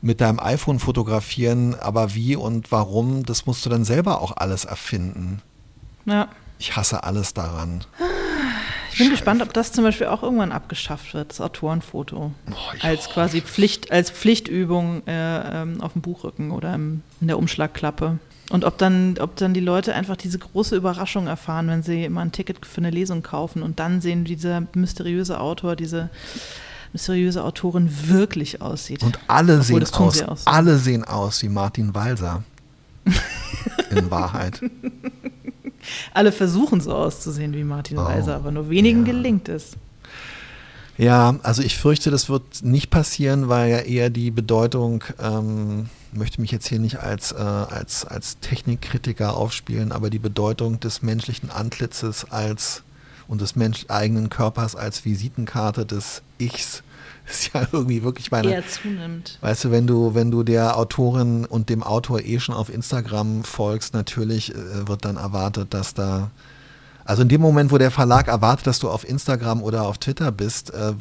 [0.00, 4.64] mit deinem iPhone fotografieren, aber wie und warum, das musst du dann selber auch alles
[4.64, 5.42] erfinden.
[6.04, 6.28] Ja.
[6.58, 7.84] Ich hasse alles daran.
[8.92, 12.32] Ich bin gespannt, ob das zum Beispiel auch irgendwann abgeschafft wird, das Autorenfoto.
[12.74, 17.36] ich als quasi Pflicht, als Pflichtübung äh, ähm, auf dem Buchrücken oder im, in der
[17.36, 18.18] Umschlagklappe.
[18.48, 22.22] Und ob dann, ob dann die Leute einfach diese große Überraschung erfahren, wenn sie immer
[22.22, 26.08] ein Ticket für eine Lesung kaufen und dann sehen, wie dieser mysteriöse Autor, diese
[26.96, 29.02] mysteriöse Autorin wirklich aussieht.
[29.02, 30.50] Und alle Obwohl, sehen aus, so.
[30.50, 32.42] alle sehen aus wie Martin Walser.
[33.90, 34.62] In Wahrheit.
[36.14, 39.12] Alle versuchen so auszusehen wie Martin Oh, Weiser, aber nur wenigen ja.
[39.12, 39.72] gelingt es.
[40.96, 46.40] Ja, also ich fürchte, das wird nicht passieren, weil ja eher die Bedeutung, ähm, möchte
[46.40, 51.50] mich jetzt hier nicht als, äh, als, als Technikkritiker aufspielen, aber die Bedeutung des menschlichen
[51.50, 52.82] Antlitzes als
[53.28, 56.82] und des Mensch eigenen Körpers als Visitenkarte des Ichs
[57.28, 58.50] ist ja irgendwie wirklich meine.
[58.50, 59.38] Eher zunimmt.
[59.40, 63.44] Weißt du, wenn du, wenn du der Autorin und dem Autor eh schon auf Instagram
[63.44, 66.30] folgst, natürlich äh, wird dann erwartet, dass da,
[67.04, 70.30] also in dem Moment, wo der Verlag erwartet, dass du auf Instagram oder auf Twitter
[70.32, 70.94] bist, äh,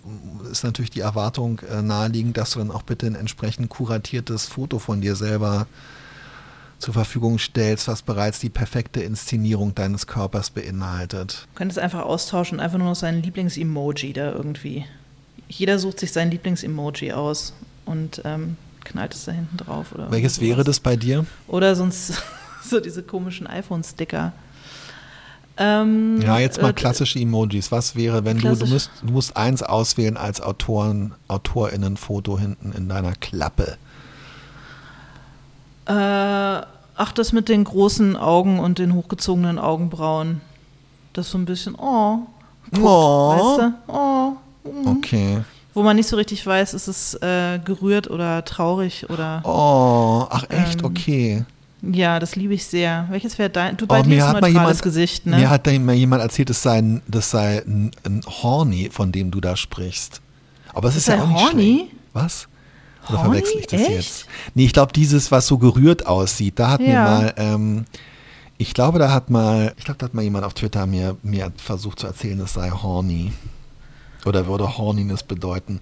[0.52, 4.80] ist natürlich die Erwartung äh, naheliegend, dass du dann auch bitte ein entsprechend kuratiertes Foto
[4.80, 5.68] von dir selber
[6.80, 11.48] zur Verfügung stellst, was bereits die perfekte Inszenierung deines Körpers beinhaltet.
[11.54, 14.86] Du könntest einfach austauschen, einfach nur noch seinen Lieblings-Emoji da irgendwie.
[15.48, 17.54] Jeder sucht sich sein Lieblings-Emoji aus
[17.86, 19.88] und ähm, knallt es da hinten drauf.
[19.94, 21.26] Oder Welches wäre das bei dir?
[21.48, 22.14] Oder sonst
[22.64, 24.34] so diese komischen iPhone-Sticker.
[25.58, 27.72] Ähm, Ja, jetzt mal äh, klassische Emojis.
[27.72, 32.90] Was wäre, wenn du, du musst, du musst eins auswählen als Autoren, AutorInnen-Foto hinten in
[32.90, 33.78] deiner Klappe.
[35.88, 40.42] Äh, ach, das mit den großen Augen und den hochgezogenen Augenbrauen.
[41.14, 42.20] Das so ein bisschen, oh,
[42.72, 43.30] guckt, Oh.
[43.30, 43.74] weißt du?
[43.94, 44.15] Oh.
[44.66, 44.88] Mhm.
[44.88, 45.42] Okay.
[45.74, 49.42] Wo man nicht so richtig weiß, ist es äh, gerührt oder traurig oder.
[49.44, 51.46] Oh, ach echt, Ähm, okay.
[51.82, 53.06] Ja, das liebe ich sehr.
[53.12, 53.78] Welches wäre dein?
[53.78, 55.36] Du bei Oh, mir ist mal neutrales jemand, Gesicht, ne?
[55.38, 59.12] mir hat da mal jemand erzählt, es sei, ein- das sei ein, ein Horny, von
[59.12, 60.22] dem du da sprichst.
[60.74, 61.76] Aber es Das ist ja auch nicht horny?
[61.90, 61.96] schlecht.
[62.14, 62.48] Was?
[63.10, 63.30] Oder Horny?
[63.30, 63.92] verwechsel ich das Echt?
[63.92, 64.26] jetzt?
[64.56, 67.04] Nee, ich glaube, dieses, was so gerührt aussieht, da hat mir Ja.
[67.04, 67.86] mal, ähm,
[68.58, 71.52] ich glaube, da hat mal, ich glaube, da hat mal jemand auf Twitter mir, mir
[71.58, 73.32] versucht zu erzählen, es sei horny.
[74.26, 75.82] Oder würde Horniness bedeuten.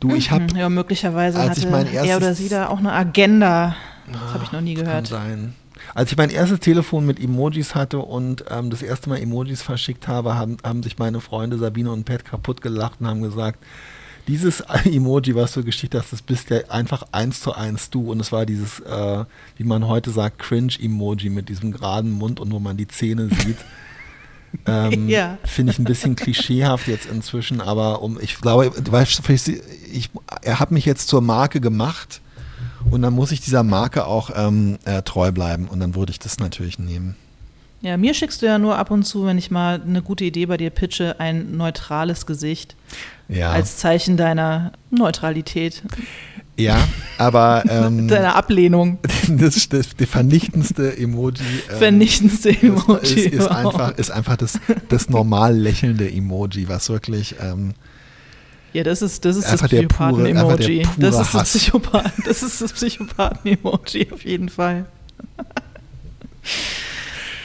[0.00, 2.78] Du, ich habe Hm, ja, möglicherweise als hatte ich mein er oder sie da auch
[2.78, 3.74] eine Agenda.
[4.12, 5.06] Das habe ich noch nie Kann gehört.
[5.08, 5.54] sein.
[5.94, 10.08] Als ich mein erstes Telefon mit Emojis hatte und ähm, das erste Mal Emojis verschickt
[10.08, 13.58] habe, haben, haben sich meine Freunde Sabine und Pat kaputt gelacht und haben gesagt,
[14.28, 18.10] dieses Emoji, was du geschickt hast, das bist ja einfach eins zu eins du.
[18.10, 19.24] Und es war dieses, äh,
[19.56, 23.58] wie man heute sagt, Cringe-Emoji mit diesem geraden Mund und wo man die Zähne sieht.
[24.66, 25.38] Ähm, Ja.
[25.44, 29.48] Finde ich ein bisschen klischeehaft jetzt inzwischen, aber um, ich glaube, ich,
[29.92, 30.10] ich,
[30.42, 32.20] er hat mich jetzt zur Marke gemacht
[32.90, 36.18] und dann muss ich dieser Marke auch ähm, äh, treu bleiben und dann würde ich
[36.18, 37.16] das natürlich nehmen.
[37.80, 40.46] Ja, mir schickst du ja nur ab und zu, wenn ich mal eine gute Idee
[40.46, 42.74] bei dir pitche, ein neutrales Gesicht
[43.28, 45.82] Ja, als Zeichen deiner Neutralität,
[46.58, 46.78] ja
[47.18, 48.98] aber ähm, deiner Ablehnung.
[49.28, 51.42] das, das, der vernichtendste Emoji.
[51.70, 53.02] Ähm, Vernichtendste Emoji.
[53.02, 53.50] Ist, ist, überhaupt.
[53.80, 57.34] einfach, ist einfach das, das normal lächelnde Emoji, was wirklich.
[57.42, 57.74] Ähm,
[58.72, 60.86] Ja, das ist das, ist das Psychopathen-Emoji.
[60.96, 61.48] Das ist das.
[61.50, 64.86] Psychopath, das ist das Psychopathen-Emoji auf jeden Fall.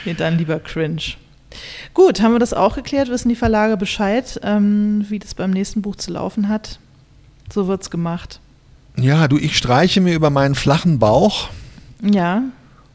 [0.04, 1.02] nee, dann lieber cringe.
[1.92, 3.08] Gut, haben wir das auch geklärt?
[3.08, 6.78] Wissen die Verlage Bescheid, ähm, wie das beim nächsten Buch zu laufen hat?
[7.52, 8.40] So wird's gemacht.
[8.96, 11.48] Ja, du, ich streiche mir über meinen flachen Bauch.
[12.02, 12.42] Ja,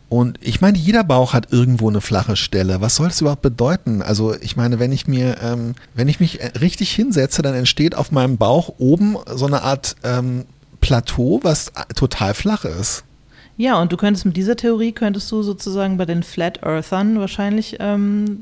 [0.08, 2.82] Und ich meine, jeder Bauch hat irgendwo eine flache Stelle.
[2.82, 4.02] Was soll das überhaupt bedeuten?
[4.02, 7.96] Also ich meine, wenn ich mir, ähm, wenn ich mich äh, richtig hinsetze, dann entsteht
[7.96, 10.46] auf meinem Bauch oben so eine Art ähm,
[10.82, 13.04] Plateau, was äh, total flach ist.
[13.58, 17.76] Ja, und du könntest mit dieser Theorie, könntest du sozusagen bei den Flat Earthern wahrscheinlich,
[17.80, 18.42] ähm,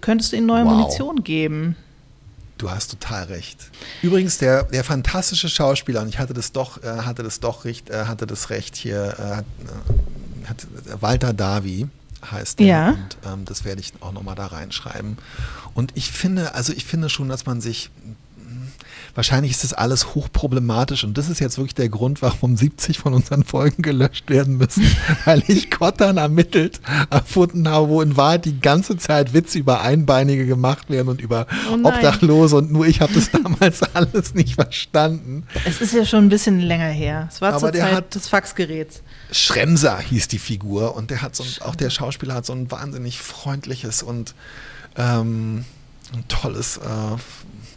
[0.00, 0.72] könntest du ihnen neue Wow.
[0.72, 1.76] Munition geben.
[2.58, 3.58] Du hast total recht.
[4.02, 7.90] Übrigens, der, der fantastische Schauspieler, und ich hatte das doch, äh, hatte das doch recht,
[7.90, 9.44] äh, hatte das recht hier, äh, hat,
[10.44, 10.66] äh, hat,
[11.00, 11.88] Walter Davi
[12.30, 12.66] heißt der.
[12.66, 12.88] Ja.
[12.90, 15.18] Und ähm, das werde ich auch nochmal da reinschreiben.
[15.74, 17.90] Und ich finde, also ich finde schon, dass man sich
[19.14, 23.14] Wahrscheinlich ist das alles hochproblematisch und das ist jetzt wirklich der Grund, warum 70 von
[23.14, 24.84] unseren Folgen gelöscht werden müssen,
[25.24, 30.46] weil ich Kottern ermittelt erfunden habe, wo in Wahrheit die ganze Zeit Witze über Einbeinige
[30.46, 31.74] gemacht werden und über Oh.
[31.88, 35.46] Obdachlose und nur ich habe das damals alles nicht verstanden.
[35.64, 37.28] Es ist ja schon ein bisschen länger her.
[37.30, 39.02] Es war Aber zur der Zeit hat- des Faxgeräts.
[39.30, 42.70] Schremser hieß die Figur und der hat so ein, auch der Schauspieler hat so ein
[42.70, 44.34] wahnsinnig freundliches und
[44.96, 45.64] ähm,
[46.12, 46.80] ein tolles, äh,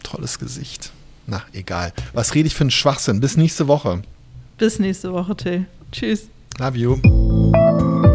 [0.02, 0.90] tolles Gesicht.
[1.30, 1.92] Na, egal.
[2.14, 3.20] Was rede ich für einen Schwachsinn?
[3.20, 4.00] Bis nächste Woche.
[4.56, 5.66] Bis nächste Woche, Till.
[5.92, 6.28] Tschüss.
[6.58, 8.07] Love you.